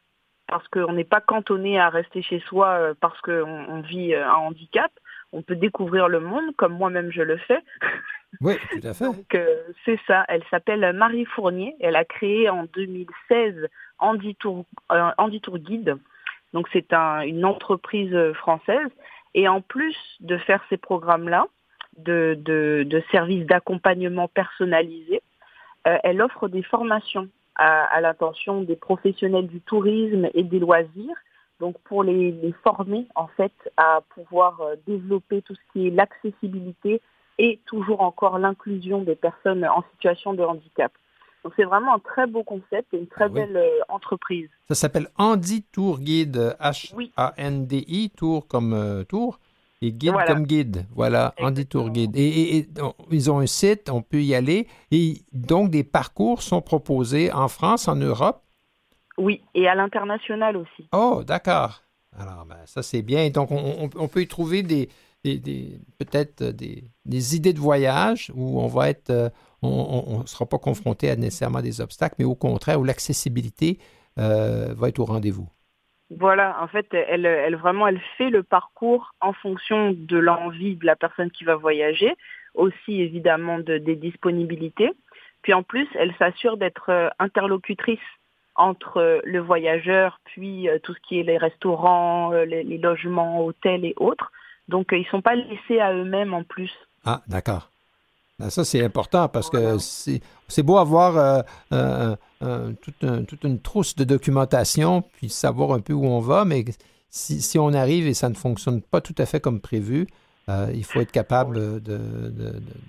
[0.49, 4.27] parce qu'on n'est pas cantonné à rester chez soi euh, parce qu'on on vit euh,
[4.29, 4.91] un handicap.
[5.33, 7.63] On peut découvrir le monde comme moi-même je le fais.
[8.43, 9.05] Oui, tout à fait.
[9.05, 10.25] Donc euh, c'est ça.
[10.29, 11.75] Elle s'appelle Marie Fournier.
[11.81, 15.97] Elle a créé en 2016 Andy Tour, euh, Andy Tour Guide.
[16.53, 18.89] Donc c'est un- une entreprise euh, française.
[19.35, 21.47] Et en plus de faire ces programmes-là,
[21.99, 25.23] de, de, de services d'accompagnement personnalisés,
[25.87, 31.17] euh, elle offre des formations à, à l'intention des professionnels du tourisme et des loisirs.
[31.61, 35.91] Donc pour les, les former en fait à pouvoir euh, développer tout ce qui est
[35.91, 37.01] l'accessibilité
[37.39, 40.93] et toujours encore l'inclusion des personnes en situation de handicap.
[41.45, 43.35] Donc c'est vraiment un très beau concept et une très Ah oui.
[43.41, 44.49] belle euh, entreprise.
[44.69, 46.57] Ça s'appelle Andy Tour Guide.
[46.61, 49.39] H-A-N-D-I, Tour comme euh, tour,
[49.83, 50.33] et guide Voilà.
[50.33, 50.87] comme guide.
[50.95, 52.16] Voilà, Andy Tour Guide.
[52.16, 54.66] Et, et- et, on- ils ont un site, on peut y aller.
[54.91, 58.43] Et donc, des parcours sont proposés en France, en Europe?
[59.18, 60.89] Oui, et à l'international aussi.
[60.93, 61.83] Oh, d'accord.
[62.18, 63.29] Alors, ben, ça, c'est bien.
[63.31, 64.89] Donc, on, peut y trouver des,
[65.24, 69.29] des- des- peut-être des, des idées de voyage où on va être, euh,
[69.62, 73.79] on ne sera pas confronté à nécessairement des obstacles, mais au contraire, où l'accessibilité
[74.18, 75.49] euh, va être au rendez-vous.
[76.11, 80.87] Voilà, en fait, elle, elle vraiment, elle fait le parcours en fonction de l'envie de
[80.87, 82.15] la personne qui va voyager,
[82.55, 84.93] aussi évidemment de, des disponibilités.
[85.43, 87.99] Puis en plus, elle s'assure d'être euh, interlocutrice
[88.55, 93.45] entre euh, le voyageur, puis euh, tout ce qui est les restaurants, les, les logements,
[93.45, 94.33] hôtels et autres.
[94.69, 96.73] Donc, ils sont pas laissés à eux-mêmes en plus.
[97.05, 97.71] Ah, d'accord.
[98.39, 101.41] Ben, ça, c'est important parce que c'est beau avoir euh,
[101.72, 106.20] euh, euh, toute, un- toute une trousse de documentation, puis savoir un peu où on
[106.20, 106.64] va, mais
[107.09, 110.07] si, si on arrive et ça ne fonctionne pas tout à fait comme prévu,
[110.51, 112.30] euh, il faut être capable de,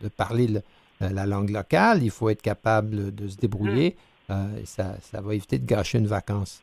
[0.01, 0.61] de- parler le-
[0.99, 3.95] la langue locale, il faut être capable de se débrouiller,
[4.29, 4.33] Mm.
[4.33, 6.61] euh, et ça, ça va éviter de gâcher une vacance.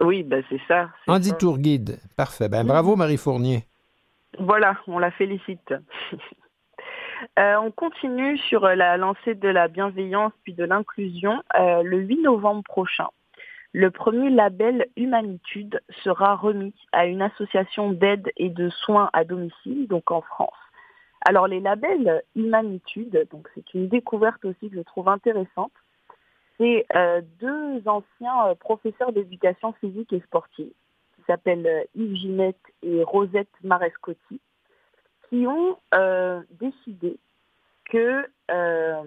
[0.00, 0.88] Oui, ben c'est ça.
[1.06, 1.34] Andy ça.
[1.36, 2.48] Tour Guide, parfait.
[2.48, 3.64] Ben, bravo Marie Fournier.
[4.40, 5.72] Voilà, on la félicite.
[7.38, 11.42] Euh, on continue sur euh, la lancée de la bienveillance puis de l'inclusion.
[11.58, 13.08] Euh, le 8 novembre prochain,
[13.72, 19.88] le premier label Humanitude sera remis à une association d'aide et de soins à domicile,
[19.88, 20.50] donc en France.
[21.26, 25.72] Alors les labels Humanitude, donc c'est une découverte aussi que je trouve intéressante.
[26.58, 26.86] C'est
[27.40, 30.72] deux anciens professeurs d'éducation physique et sportive
[31.14, 34.40] qui s'appellent Yves Ginette et Rosette Marescotti
[35.28, 37.18] qui ont euh, décidé
[37.90, 39.02] que euh,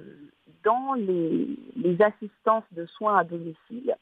[0.63, 3.95] dans les, les assistances de soins à domicile,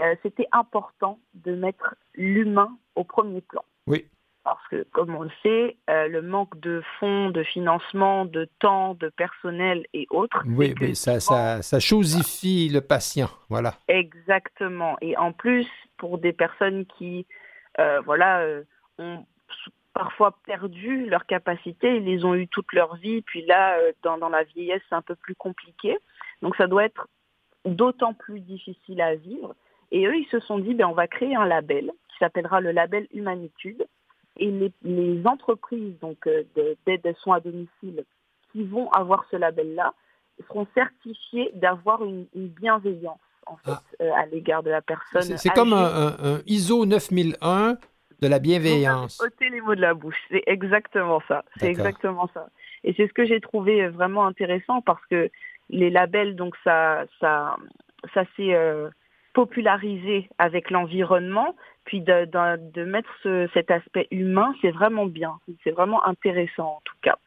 [0.00, 3.64] euh, c'était important de mettre l'humain au premier plan.
[3.86, 4.06] Oui.
[4.44, 9.08] Parce que, comme on le sait, le manque de fonds, de financement, de temps, de
[9.08, 10.42] personnel et autres.
[10.48, 13.30] Oui, oui, ça, ça, ça chosifie le patient.
[13.48, 13.74] Voilà.
[13.86, 14.96] Exactement.
[15.00, 17.24] Et en plus, pour des personnes qui,
[18.04, 18.44] voilà,
[18.98, 19.24] ont
[19.94, 24.18] parfois perdu leur capacité, ils les ont eu toute leur vie, puis là, euh, dans,
[24.18, 25.98] dans la vieillesse, c'est un peu plus compliqué.
[26.40, 27.08] Donc ça doit être
[27.64, 29.54] d'autant plus difficile à vivre.
[29.90, 32.72] Et eux, ils se sont dit, ben, on va créer un label qui s'appellera le
[32.72, 33.86] label Humanitude.
[34.38, 38.04] Et les, les entreprises donc euh, de- d'aide à soins à domicile
[38.50, 39.92] qui vont avoir ce label-là
[40.48, 43.82] seront certifiées d'avoir une, une bienveillance en fait, Ah.
[44.00, 45.36] euh, à l'égard de la personne.
[45.36, 45.84] C'est comme âgée.
[45.84, 47.76] un, un- un ISO 9001
[48.22, 49.20] de la bienveillance.
[49.20, 50.16] Ôté les mots de la bouche.
[50.30, 51.44] C'est exactement ça.
[51.56, 52.46] C'est exactement ça.
[52.84, 55.30] Et c'est ce que j'ai trouvé euh, vraiment intéressant parce que
[55.70, 57.56] les labels, donc ça, ça,
[58.14, 58.88] ça s'est euh,
[59.34, 61.54] popularisé avec l'environnement,
[61.84, 65.38] puis de, de- de mettre ce- cet aspect humain, c'est vraiment bien.
[65.64, 67.18] C'est vraiment intéressant en tout cas.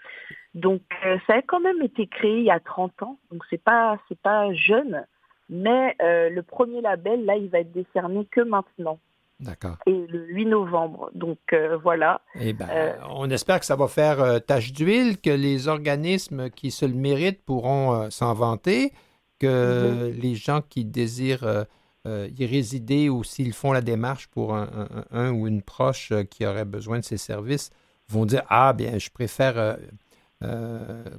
[0.53, 3.61] Donc euh, ça a quand même été créé il y a 30 ans, donc c'est
[3.61, 5.03] pas c'est pas jeune,
[5.49, 8.97] mais euh, le premier label là, il va être décerné que maintenant
[9.39, 9.77] D'accord.
[9.86, 11.09] et le 8 novembre.
[11.13, 12.21] Donc euh, voilà.
[12.39, 16.49] Eh ben, Euh, on espère que ça va faire euh, tache d'huile, que les organismes
[16.49, 18.93] qui se le méritent pourront euh, s'en vanter,
[19.39, 21.65] que les gens qui désirent
[22.05, 24.69] y résider ou s'ils font la démarche pour un,
[25.11, 27.71] un- un ou une proche qui aurait besoin de ces services
[28.07, 29.77] vont dire Ah, bien, je préfère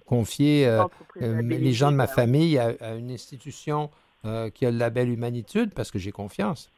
[0.05, 0.71] confier
[1.21, 2.11] les gens de ma oui.
[2.14, 3.91] famille à, à une institution
[4.55, 6.71] qui a le label Humanitude parce que j'ai confiance.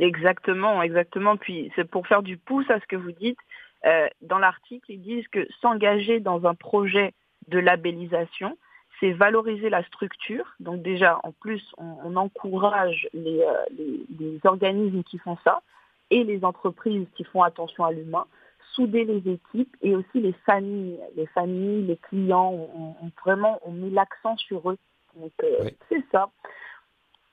[0.00, 1.36] Exactement, exactement.
[1.36, 3.38] Puis c'est pour faire du pouce à ce que vous dites.
[3.86, 7.14] euh, dans l'article, ils disent que s'engager dans un projet
[7.48, 8.58] de labellisation,
[8.98, 10.44] c'est valoriser la structure.
[10.60, 15.62] Donc déjà, en plus, on, on encourage les, euh, les, les organismes qui font ça
[16.10, 18.26] et les entreprises qui font attention à l'humain,
[18.74, 20.98] souder les équipes et aussi les familles.
[21.16, 24.78] Les familles, les clients, on, on vraiment, on met l'accent sur eux.
[25.16, 25.76] Donc euh, Oui.
[25.88, 26.28] c'est ça.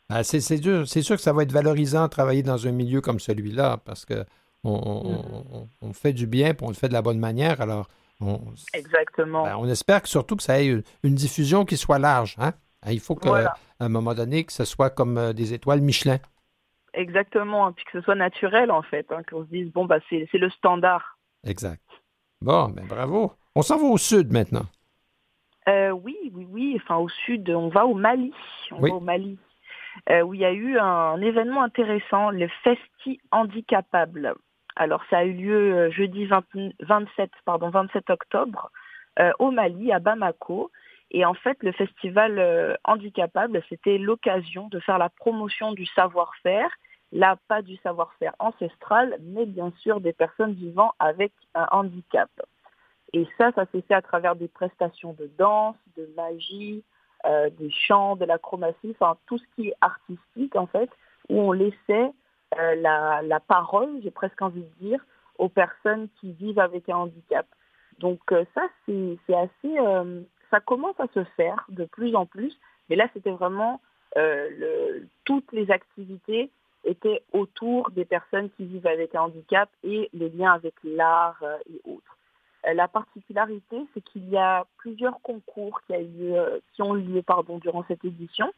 [0.09, 3.19] Ah, c'est c'est sûr que ça va être valorisant de travailler dans un milieu comme
[3.19, 4.23] celui-là parce que
[4.63, 7.59] on, on- on- on fait du bien puis on le fait de la bonne manière.
[7.61, 7.87] Alors,
[8.21, 8.39] on,
[8.73, 9.43] Exactement.
[9.43, 10.67] ben, on espère que surtout que ça ait
[11.03, 12.35] une, diffusion qui soit large.
[12.39, 12.53] Hein?
[12.81, 13.53] Ah, Il faut qu'à Voilà.
[13.79, 16.17] un moment donné, que ce soit comme euh, des étoiles Michelin.
[16.93, 17.71] Exactement.
[17.73, 19.05] Puis que ce soit naturel, en fait.
[19.11, 21.17] hein, qu'on se dise, bon, bah, c'est c'est le standard.
[21.45, 21.81] Exact.
[22.41, 23.33] Bon, ben bravo.
[23.55, 24.65] On s'en va au sud maintenant.
[25.67, 26.79] Euh, oui, oui, oui.
[26.81, 28.31] Enfin, au sud, on va au Mali.
[28.71, 28.89] On Oui.
[28.89, 29.37] va au Mali.
[30.09, 34.35] Euh, où il y a eu un événement intéressant, le Festi Handicapable.
[34.77, 36.43] Alors, ça a eu lieu euh, jeudi 20
[36.81, 38.71] 27, pardon, 27 octobre
[39.19, 40.71] euh, au Mali, à Bamako.
[41.09, 46.69] Et en fait, le festival euh, Handicapable, c'était l'occasion de faire la promotion du savoir-faire.
[47.11, 52.29] Là, pas du savoir-faire ancestral, mais bien sûr des personnes vivant avec un handicap.
[53.13, 56.83] Et ça, ça s'est fait à travers des prestations de danse, de magie,
[57.25, 60.89] euh, des chants, de l'acrobatie, enfin tout ce qui est artistique en fait,
[61.29, 62.11] où on laissait
[62.57, 65.05] euh, la, la parole, j'ai presque envie de dire,
[65.37, 67.45] aux personnes qui vivent avec un handicap.
[67.99, 72.57] Donc euh, ça, c'est assez, euh, ça commence à se faire de plus en plus,
[72.89, 73.81] mais là c'était vraiment
[74.15, 76.51] euh, le, toutes les activités
[76.83, 81.57] étaient autour des personnes qui vivent avec un handicap et les liens avec l'art euh,
[81.69, 82.17] et autres.
[82.65, 86.81] Euh, La particularité, c'est qu'il y a plusieurs concours qui, a eu lieu, euh, qui
[86.81, 88.51] ont eu lieu pardon, durant cette édition,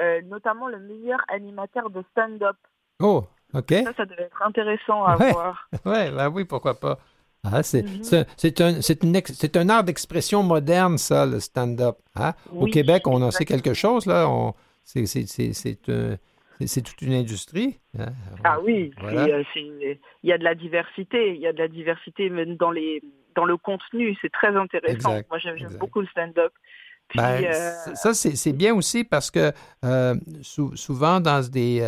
[0.00, 2.56] euh, notamment le meilleur animateur de stand-up.
[3.00, 3.24] Oh,
[3.54, 3.70] OK.
[3.84, 5.32] Ça, ça devait être intéressant à Ouais.
[5.32, 5.68] voir.
[5.84, 6.98] Ouais, ben oui, pourquoi pas.
[7.44, 8.80] Ah, c'est c'est- c'est un,
[9.62, 11.96] un art d'expression moderne, ça, le stand-up.
[12.16, 12.32] hein?
[12.52, 14.26] Au Oui, Québec, on en sait quelque chose, là.
[14.84, 17.78] C'est toute une industrie.
[17.98, 18.06] hein?
[18.42, 19.26] Ah oui, Voilà.
[19.36, 22.70] euh, il y a de la diversité, il y a de la diversité même dans,
[22.70, 23.02] les,
[23.36, 25.10] dans le contenu, c'est très intéressant.
[25.16, 26.52] Exact, Moi, j'aime beaucoup le stand-up.
[27.14, 29.52] Ben, euh, Ça, c'est bien aussi parce que
[29.84, 31.80] euh, sou- souvent, dans des,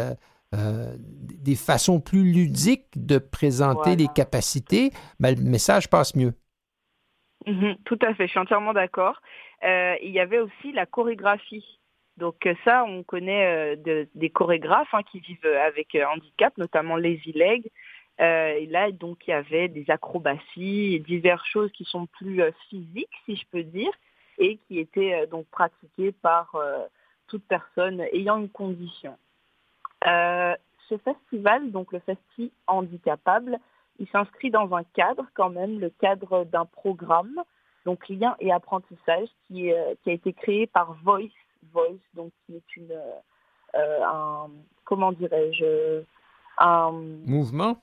[0.54, 3.96] euh, des façons plus ludiques de présenter Voilà.
[3.96, 6.34] les capacités, ben, le message passe mieux.
[7.46, 9.20] Mhm, tout à fait, je suis entièrement d'accord.
[9.62, 11.64] Il y avait aussi la chorégraphie.
[12.16, 17.70] Donc ça, on connaît de- des chorégraphes hein, qui vivent avec handicap, notamment Lazy Leg.
[18.20, 22.42] Euh, et là, donc, il y avait des acrobaties et diverses choses qui sont plus
[22.42, 23.92] euh, physiques, si je peux dire,
[24.38, 26.84] et qui étaient euh, donc pratiquées par euh,
[27.28, 29.16] toute personne ayant une condition.
[30.04, 33.58] Ce festival, donc le Festi Handicapable,
[33.98, 37.42] il s'inscrit dans un cadre quand même, le cadre d'un programme,
[37.84, 41.28] donc lien et apprentissage, qui, euh, qui a été créé par Voice,
[41.72, 42.92] Voice, donc qui est une,
[43.74, 44.50] euh, un,
[44.84, 46.02] comment dirais-je,
[46.58, 46.92] un,
[47.26, 47.82] Mouvement?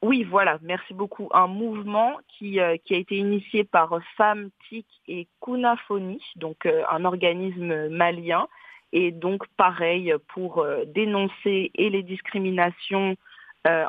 [0.00, 1.28] Oui, voilà, merci beaucoup.
[1.32, 7.04] Un mouvement qui, euh, a été initié par Femmes, TIC et Kunafoni, donc euh, un
[7.04, 8.46] organisme malien.
[8.92, 13.16] Et donc pareil pour euh, dénoncer et les discriminations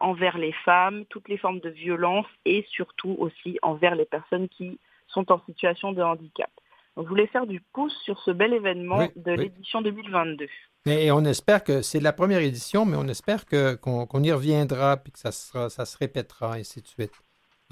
[0.01, 4.77] envers les femmes, toutes les formes de violence et surtout aussi envers les personnes qui
[5.07, 6.49] sont en situation de handicap.
[6.99, 9.37] Donc, je voulais faire du pouce sur ce bel événement Oui, de oui.
[9.37, 10.47] l'édition 2022.
[10.85, 14.33] Et on espère que c'est la première édition, mais on espère que- qu'on qu'on y
[14.33, 17.13] reviendra puis que ça, sera, ça se répétera, ainsi de suite.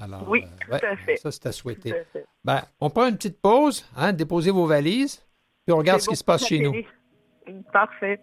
[0.00, 1.16] Alors, Oui, euh, tout à fait.
[1.18, 1.92] Ça, c'est à souhaiter.
[1.92, 2.24] À fait.
[2.42, 5.22] Ben, on prend une petite pause, hein, déposez vos valises,
[5.66, 6.72] puis on regarde C'est ce qui se passe chez nous.
[7.70, 8.18] Parfait.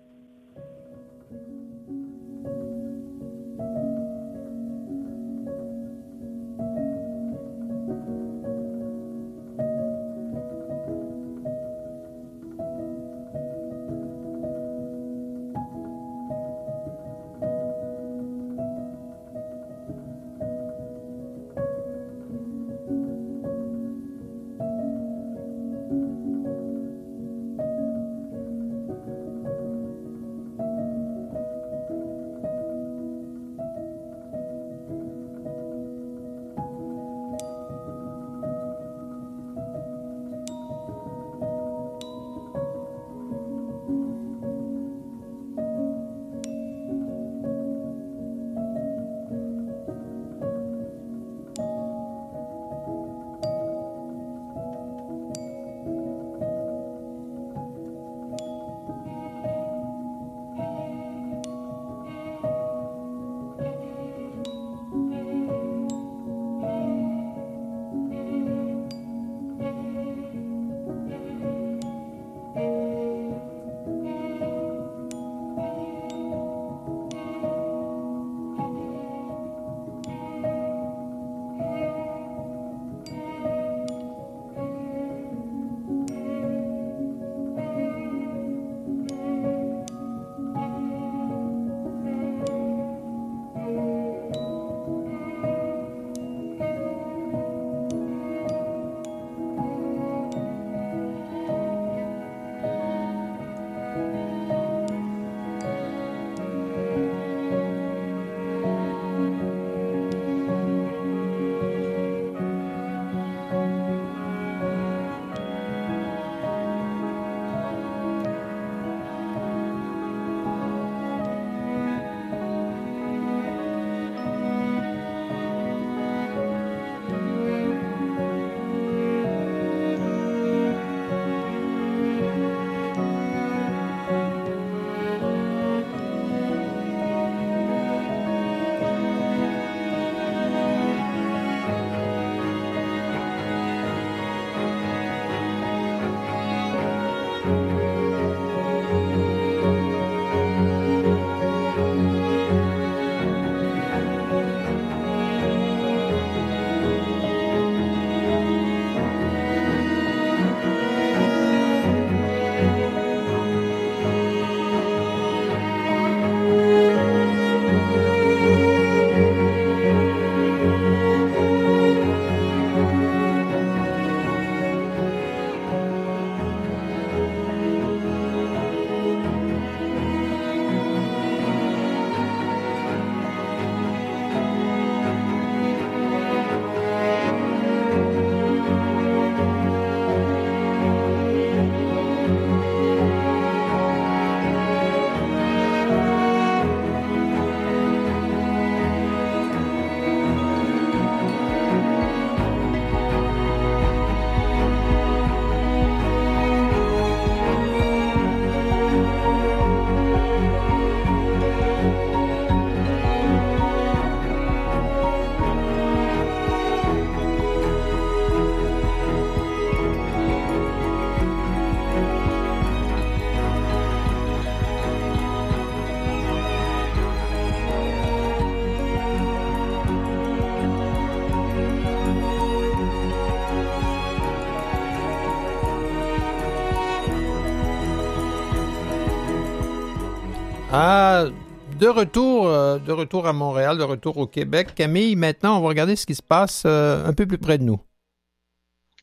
[241.86, 244.74] De retour, euh, de retour à Montréal, de retour au Québec.
[244.74, 247.64] Camille, maintenant, on va regarder ce qui se passe euh, un peu plus près de
[247.64, 247.80] nous.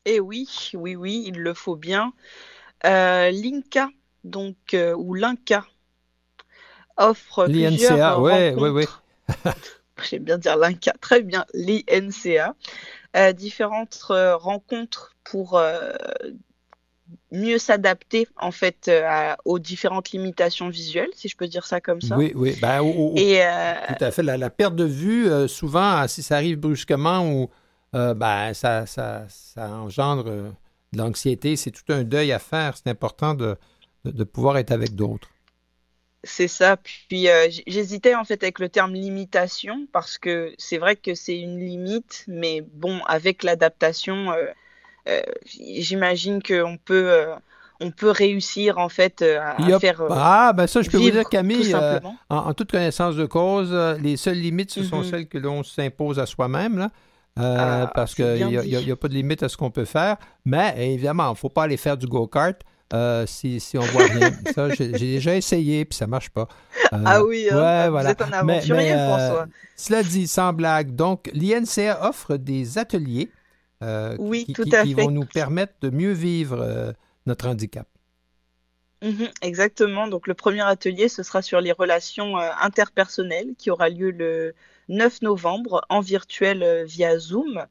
[0.03, 2.11] Eh oui, oui, oui, il le faut bien.
[2.85, 3.87] Euh, L'INCA,
[4.25, 5.65] donc, ou l'INCA,
[6.97, 8.69] offre plusieurs L'INCA, ouais, ouais.
[8.69, 9.03] rencontres.
[10.09, 12.53] J'aime bien dire l'INCA, très bien, l'INCA.
[13.33, 15.61] Différentes rencontres pour
[17.31, 21.81] mieux s'adapter en fait euh, à- aux différentes limitations visuelles, si je peux dire ça
[21.81, 22.17] comme ça.
[22.17, 22.55] Oui, oui.
[22.61, 22.81] Ben,
[23.15, 24.23] Et euh, Tout à fait.
[24.23, 27.49] La, la perte de vue, euh, souvent, si ça arrive brusquement ou
[27.93, 30.51] ben, ça, ça, ça engendre de
[30.97, 32.75] l'anxiété, c'est tout un deuil à faire.
[32.77, 33.55] C'est important de,
[34.05, 35.29] de, de pouvoir être avec d'autres.
[36.25, 36.77] C'est ça.
[36.77, 41.37] Puis euh, j'hésitais en fait avec le terme limitation parce que c'est vrai que c'est
[41.37, 44.45] une limite, mais bon, avec l'adaptation, euh,
[45.45, 47.35] j'imagine qu'on peut, euh,
[47.79, 50.01] on peut réussir en fait euh, à, faire.
[50.01, 51.99] euh, ah, ben ça, je peux vous vivre, dire, Camille, tout euh,
[52.29, 55.03] en, en toute connaissance de cause, euh, les seules limites, ce sont Mhm.
[55.03, 56.89] celles que l'on s'impose à soi-même, là.
[57.39, 60.17] Euh, Ah, parce qu'il n'y a, pas de limite à ce qu'on peut faire.
[60.45, 62.55] Mais évidemment, il ne faut pas aller faire du go-kart
[62.93, 64.29] euh, si, si on voit rien.
[64.53, 66.47] ça, j'ai déjà essayé, puis ça ne marche pas.
[66.93, 68.11] Euh, Ah oui, hein, ouais, vous voilà.
[68.11, 69.45] êtes un Mais- aventurier, mais, euh, François.
[69.75, 73.31] Cela dit, sans blague, donc l'INCA offre des ateliers
[73.83, 75.01] euh, Oui, qui, tout qui- à qui fait.
[75.03, 76.91] vont nous permettre de mieux vivre euh,
[77.25, 77.87] notre handicap.
[79.01, 80.07] Mhm, exactement.
[80.07, 84.53] Donc le premier atelier, ce sera sur les relations euh, interpersonnelles qui aura lieu le
[84.89, 87.65] 9 novembre en virtuel via Zoom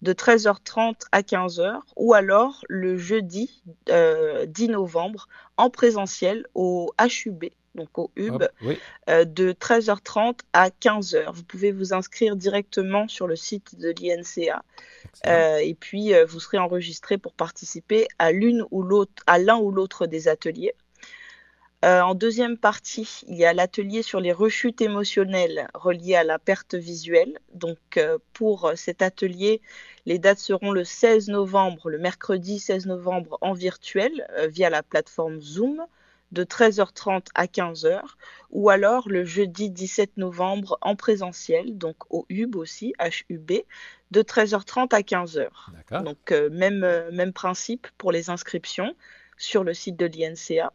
[0.00, 7.46] de 13h30 à 15h ou alors le jeudi euh, 10 novembre en présentiel au HUB,
[7.78, 8.78] donc au HUB, Hop, oui.
[9.08, 11.32] euh, de 13h30 à 15h.
[11.32, 14.62] Vous pouvez vous inscrire directement sur le site de l'INCA
[15.26, 19.58] euh, et puis euh, vous serez enregistré pour participer à l'une ou l'autre, à l'un
[19.58, 20.74] ou l'autre des ateliers.
[21.84, 26.74] En deuxième partie, il y a l'atelier sur les rechutes émotionnelles reliées à la perte
[26.74, 27.38] visuelle.
[27.54, 28.00] Donc,
[28.32, 29.60] pour cet atelier,
[30.04, 35.40] les dates seront le 16 novembre, le mercredi 16 novembre en virtuel via la plateforme
[35.40, 35.86] Zoom
[36.32, 38.00] de 13h30 à 15h
[38.50, 42.94] ou alors le jeudi 17 novembre en présentiel, donc au HUB aussi,
[43.30, 43.52] HUB,
[44.10, 45.48] de 13h30 à 15h.
[45.72, 46.02] D'accord.
[46.02, 48.94] Donc, euh, même, euh, même principe pour les inscriptions
[49.38, 50.72] sur le site de l'INCA.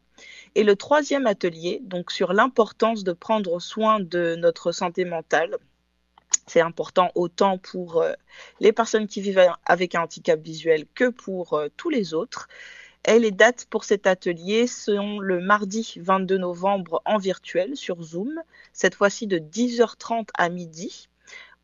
[0.55, 5.57] Et le troisième atelier, donc sur l'importance de prendre soin de notre santé mentale.
[6.47, 8.13] C'est important autant pour euh,
[8.59, 12.47] les personnes qui vivent avec un handicap visuel que pour euh, tous les autres.
[13.05, 18.41] Et les dates pour cet atelier sont le mardi 22 novembre en virtuel sur Zoom,
[18.71, 21.09] cette fois-ci de 10h30 à midi,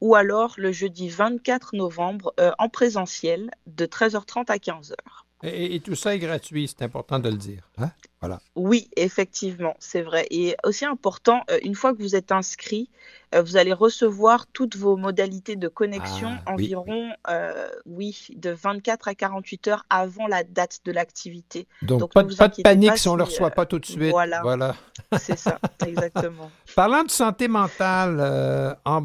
[0.01, 4.95] ou alors le jeudi 24 novembre euh, en présentiel de 13h30 à 15h.
[5.43, 7.63] Et, et tout ça est gratuit, c'est important de le dire.
[7.77, 7.91] hein?
[8.19, 8.41] Voilà.
[8.55, 10.27] Oui, effectivement, c'est vrai.
[10.31, 12.89] Et aussi important, euh, une fois que vous êtes inscrit,
[13.33, 18.49] euh, vous allez recevoir toutes vos modalités de connexion Ah, oui, environ, euh, oui, de
[18.49, 21.67] 24 à 48 heures avant la date de l'activité.
[21.83, 23.65] Donc, Donc, pas, ne de- pas panique pas si on ne le reçoit euh, pas
[23.65, 24.11] tout de suite.
[24.11, 24.41] voilà.
[24.41, 24.75] voilà.
[25.17, 25.57] C'est ça,
[25.87, 26.51] exactement.
[26.75, 29.01] Parlant de santé mentale, euh, en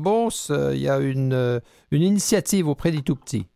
[0.50, 1.60] euh, il y a une,
[1.92, 3.46] une initiative auprès des tout-petits.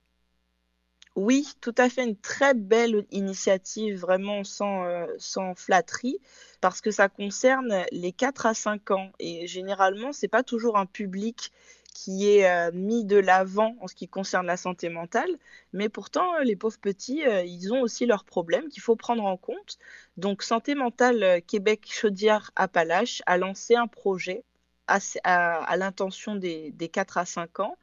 [1.19, 6.21] Oui, tout à fait, une très belle initiative, vraiment sans, euh, sans flatterie,
[6.61, 9.11] parce que ça concerne les 4 à 5 ans.
[9.19, 11.51] Et généralement, c'est pas toujours un public
[11.93, 15.29] qui est euh, mis de l'avant en ce qui concerne la santé mentale,
[15.73, 19.37] mais pourtant, les pauvres petits, euh, ils ont aussi leurs problèmes qu'il faut prendre en
[19.37, 19.79] compte.
[20.19, 24.45] Donc, Santé mentale Québec Chaudière-Appalaches a lancé un projet
[24.87, 27.77] à l'intention des, des 4 à 5 ans.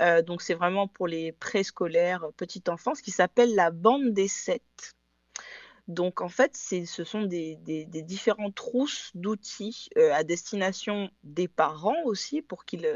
[0.00, 4.28] Euh, donc c'est vraiment pour les préscolaires, euh, petite enfance, qui s'appelle la bande des
[4.28, 4.94] sept.
[5.88, 7.56] Donc en fait, ce sont des,
[8.04, 12.88] différentes trousses d'outils euh, à destination des parents aussi pour qu'ils,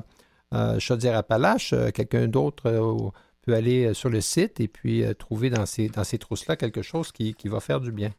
[0.54, 1.74] euh, Chaudière-Appalaches.
[1.74, 3.10] Euh, Quelqu'un d'autre euh,
[3.42, 6.56] peut aller euh, sur le site et puis euh, trouver dans ces, dans ces trousses-là
[6.56, 8.12] quelque chose qui, qui va faire du bien.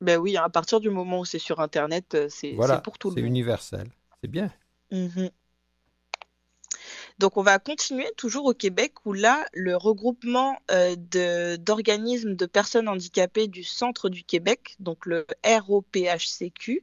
[0.00, 2.96] Ben oui, à partir du moment où c'est sur Internet, euh, c'est Voilà, c'est pour
[2.98, 3.30] tout c'est le monde.
[3.30, 3.86] universel.
[4.22, 4.50] C'est bien.
[4.90, 5.30] Mhm.
[7.20, 10.96] Donc on va continuer toujours au Québec où là, le regroupement euh,
[11.58, 16.82] d'organismes de personnes handicapées du centre du Québec, donc le ROPHCQ,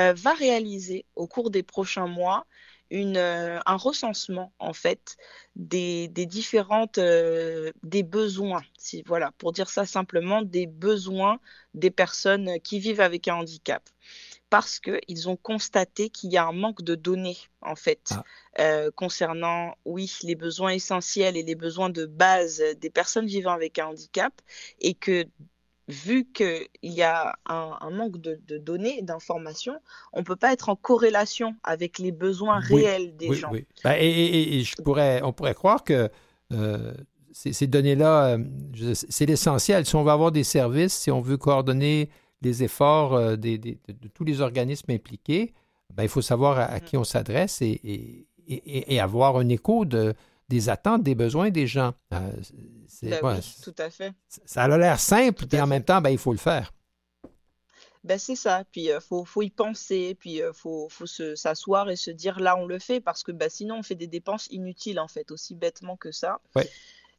[0.00, 2.44] euh, va réaliser au cours des prochains mois
[2.92, 5.16] euh, un recensement en fait
[5.54, 8.62] des, différentes des besoins,
[9.06, 11.38] voilà, pour dire ça simplement, des besoins
[11.74, 13.88] des personnes qui vivent avec un handicap
[14.50, 18.24] parce qu'ils ont constaté qu'il y a un manque de données, en fait, Ah.
[18.60, 23.78] euh, concernant, oui, les besoins essentiels et les besoins de base des personnes vivant avec
[23.78, 24.32] un handicap,
[24.80, 25.26] et que
[25.88, 29.80] vu qu'il y a un, un manque de, de données, d'informations,
[30.12, 33.50] on ne peut pas être en corrélation avec les besoins Oui, réels des oui, gens.
[33.52, 33.66] oui.
[33.84, 36.10] Ben, et et- et je pourrais, on pourrait croire que
[36.52, 36.92] euh,
[37.32, 39.86] ces, ces données-là, euh, c'est l'essentiel.
[39.86, 42.10] Si on veut avoir des services, si on veut coordonner
[42.42, 45.52] les efforts euh, des- des- de, tous les organismes impliqués,
[45.94, 49.48] ben, il faut savoir à, à qui on s'adresse et, et- et- et avoir un
[49.48, 50.14] écho de,
[50.48, 51.92] des attentes, des besoins des gens.
[52.12, 52.18] Euh,
[53.02, 54.12] Ben ouais, oui, tout à fait.
[54.46, 55.70] ça a l'air simple, Tout et en fait.
[55.70, 56.72] même temps, ben, il faut le faire.
[58.04, 61.90] Ben c'est ça, puis il faut, faut y penser, puis il faut, faut se- s'asseoir
[61.90, 64.46] et se dire là on le fait parce que ben, sinon on fait des dépenses
[64.50, 66.40] inutiles en fait, aussi bêtement que ça.
[66.54, 66.68] Ouais.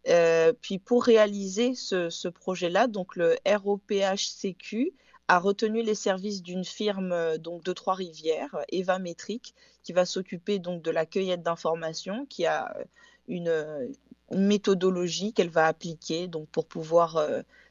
[0.08, 4.94] Euh, puis pour réaliser ce, ce projet-là, donc le ROPHCQ
[5.30, 9.54] a retenu les services d'une firme euh, donc de Trois-Rivières, Eva Métrique,
[9.84, 12.84] qui va s'occuper donc de la cueillette d'informations, qui a euh,
[13.28, 13.88] une, euh,
[14.32, 17.18] une méthodologie qu'elle va appliquer donc pour pouvoir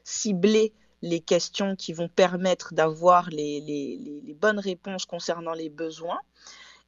[0.03, 6.19] cibler les questions qui vont permettre d'avoir les, les- les- bonnes réponses concernant les besoins.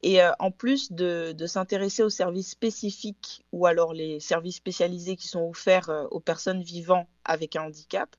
[0.03, 5.27] Et en plus de, de s'intéresser aux services spécifiques ou alors les services spécialisés qui
[5.27, 8.09] sont offerts aux personnes vivant avec un handicap,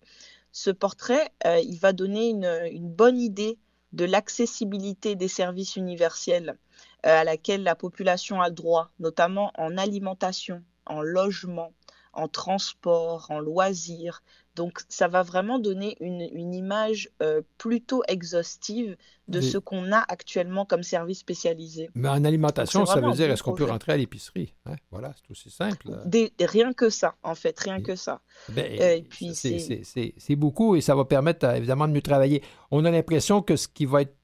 [0.53, 3.59] ce portrait, euh, il va donner une, bonne idée
[3.93, 6.59] de l'accessibilité des services universels
[7.07, 11.73] euh, à laquelle la population a droit, notamment en alimentation, en logement,
[12.13, 14.23] en transport, en loisirs.
[14.55, 18.97] Donc ça va vraiment donner une, une image euh, plutôt exhaustive
[19.29, 21.89] de ce qu'on a actuellement comme service spécialisé.
[21.95, 24.53] Mais en alimentation, ça veut dire est-ce qu'on peut rentrer à l'épicerie?
[24.67, 24.75] hein?
[24.91, 25.89] Voilà, c'est aussi simple.
[26.05, 28.21] Des- rien que ça, en fait, rien que ça.
[28.51, 32.43] Ben, Euh, et puis c'est- beaucoup et ça va permettre euh, évidemment de mieux travailler.
[32.71, 34.15] On a l'impression que ce qui va être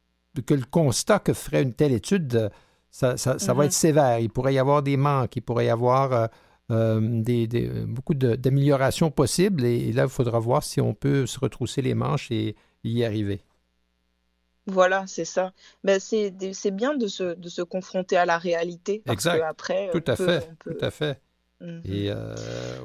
[0.46, 2.50] que le constat que ferait une telle étude,
[2.90, 3.62] ça, va Mhm.
[3.62, 4.18] être sévère.
[4.18, 6.26] Il pourrait y avoir des manques, il pourrait y avoir euh,
[6.70, 11.26] des, des- beaucoup de- d'améliorations possibles et, et là, il faudra voir si on peut
[11.26, 13.42] se retrousser les manches et y arriver.
[14.66, 15.52] Voilà, c'est ça.
[15.82, 16.30] Ben, c'est
[16.70, 19.02] bien de se, de se confronter à la réalité.
[19.06, 19.38] Parce Exact.
[19.38, 21.20] que après, Tout à peut- fait, peut- tout à fait.
[21.84, 22.36] Et euh,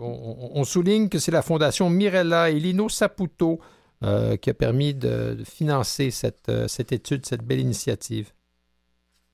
[0.01, 3.59] on, souligne que c'est la Fondation Mirella et Lino Saputo
[4.03, 8.31] euh, qui a permis de, de financer cette, euh, cette étude, cette belle initiative.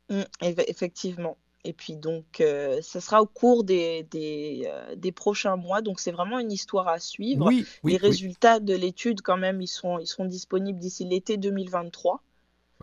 [0.10, 1.38] Mm, eff- effectivement.
[1.66, 5.82] Et puis donc, euh, ça sera au cours des, des, euh, des prochains mois.
[5.82, 7.46] Donc, c'est vraiment une histoire à suivre.
[7.46, 8.08] Oui, oui, Les oui.
[8.08, 12.24] résultats de l'étude, quand même, ils seront, ils seront disponibles d'ici l'été 2023.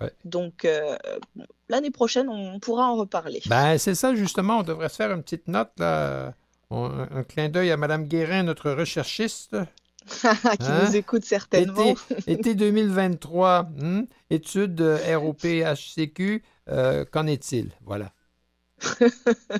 [0.00, 0.12] Ouais.
[0.26, 0.96] Donc, euh,
[1.70, 3.40] l'année prochaine, on pourra en reparler.
[3.46, 4.58] Ben, c'est ça, justement.
[4.58, 6.34] On devrait se faire une petite note, là.
[6.68, 9.56] On- un, clin d'œil à Mme Guérin, notre recherchiste.
[10.06, 10.84] qui hein?
[10.84, 11.94] nous écoute certainement.
[12.26, 14.02] Été, été 2023, hmm?
[14.30, 16.44] étude ROPHCQ,
[17.10, 17.70] qu'en est-il?
[17.84, 18.12] Voilà.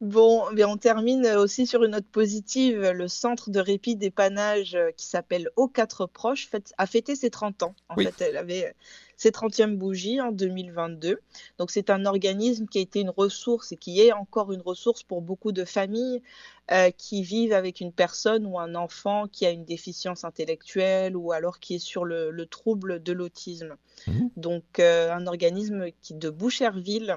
[0.00, 2.80] Bon, mais on termine aussi sur une note positive.
[2.90, 7.62] Le centre de répit dépannage euh, qui s'appelle O4 Proches fête- a fêté ses 30
[7.62, 7.74] ans.
[7.88, 8.04] En Oui.
[8.04, 8.74] fait, elle avait
[9.16, 11.20] ses 30e bougies en 2022.
[11.58, 15.02] Donc, c'est un organisme qui a été une ressource et qui est encore une ressource
[15.02, 16.22] pour beaucoup de familles
[16.72, 21.32] euh, qui vivent avec une personne ou un enfant qui a une déficience intellectuelle ou
[21.32, 23.76] alors qui est sur le, le trouble de l'autisme.
[24.06, 24.30] Mhm.
[24.36, 27.16] Donc, euh, un organisme qui, de Boucherville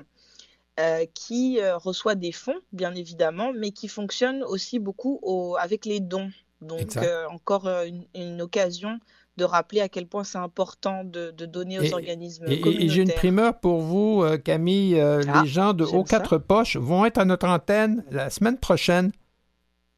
[0.79, 5.85] euh, qui euh, reçoit des fonds, bien évidemment, mais qui fonctionne aussi beaucoup au- avec
[5.85, 6.29] les dons.
[6.61, 8.99] Donc, euh, encore une, une occasion
[9.37, 13.01] de rappeler à quel point c'est important de, de donner aux Et- organismes Et, j'ai
[13.01, 14.99] une primeur pour vous, Camille.
[14.99, 19.11] Ah, les gens de Haut Quatre Poches vont être à notre antenne la semaine prochaine.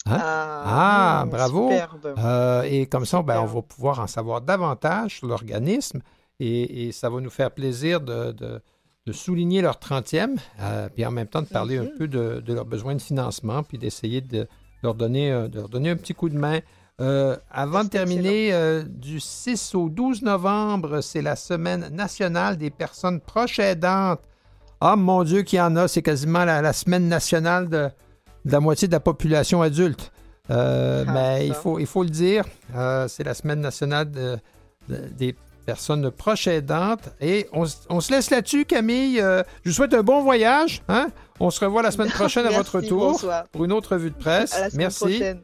[0.07, 0.17] Hein?
[0.19, 1.71] Ah, Ah, bon, bravo.
[2.17, 6.01] Euh, et comme ça, ben, on va pouvoir en savoir davantage sur l'organisme
[6.39, 8.61] et, et ça va nous faire plaisir de, de-
[9.07, 12.53] de souligner leur 30e, euh, puis en même temps de parler un peu de, de
[12.53, 14.47] leurs besoins de financement, puis d'essayer de
[14.83, 16.59] leur donner, euh, de leur donner un petit coup de main.
[16.99, 18.51] Euh, avant de terminer,
[18.85, 24.19] du 6 au 12 novembre, c'est la semaine nationale des personnes proches aidantes.
[24.81, 27.87] Ah, mon Dieu, qu'il y en a, c'est quasiment la, la semaine nationale de,
[28.45, 30.11] de la moitié de la population adulte.
[30.49, 32.43] Ah, mais il faut, il faut le dire,
[33.07, 34.37] c'est la semaine nationale de-
[34.89, 35.33] des
[35.67, 37.09] personnes proches aidantes.
[37.19, 39.19] Et on, se laisse là-dessus, Camille.
[39.19, 40.81] Euh, je vous souhaite un bon voyage.
[40.87, 41.09] hein.
[41.41, 43.43] On se revoit la semaine prochaine à Merci, votre retour bonsoir.
[43.51, 44.53] pour une autre revue de presse.
[44.53, 44.99] À la semaine Merci.
[44.99, 45.41] prochaine.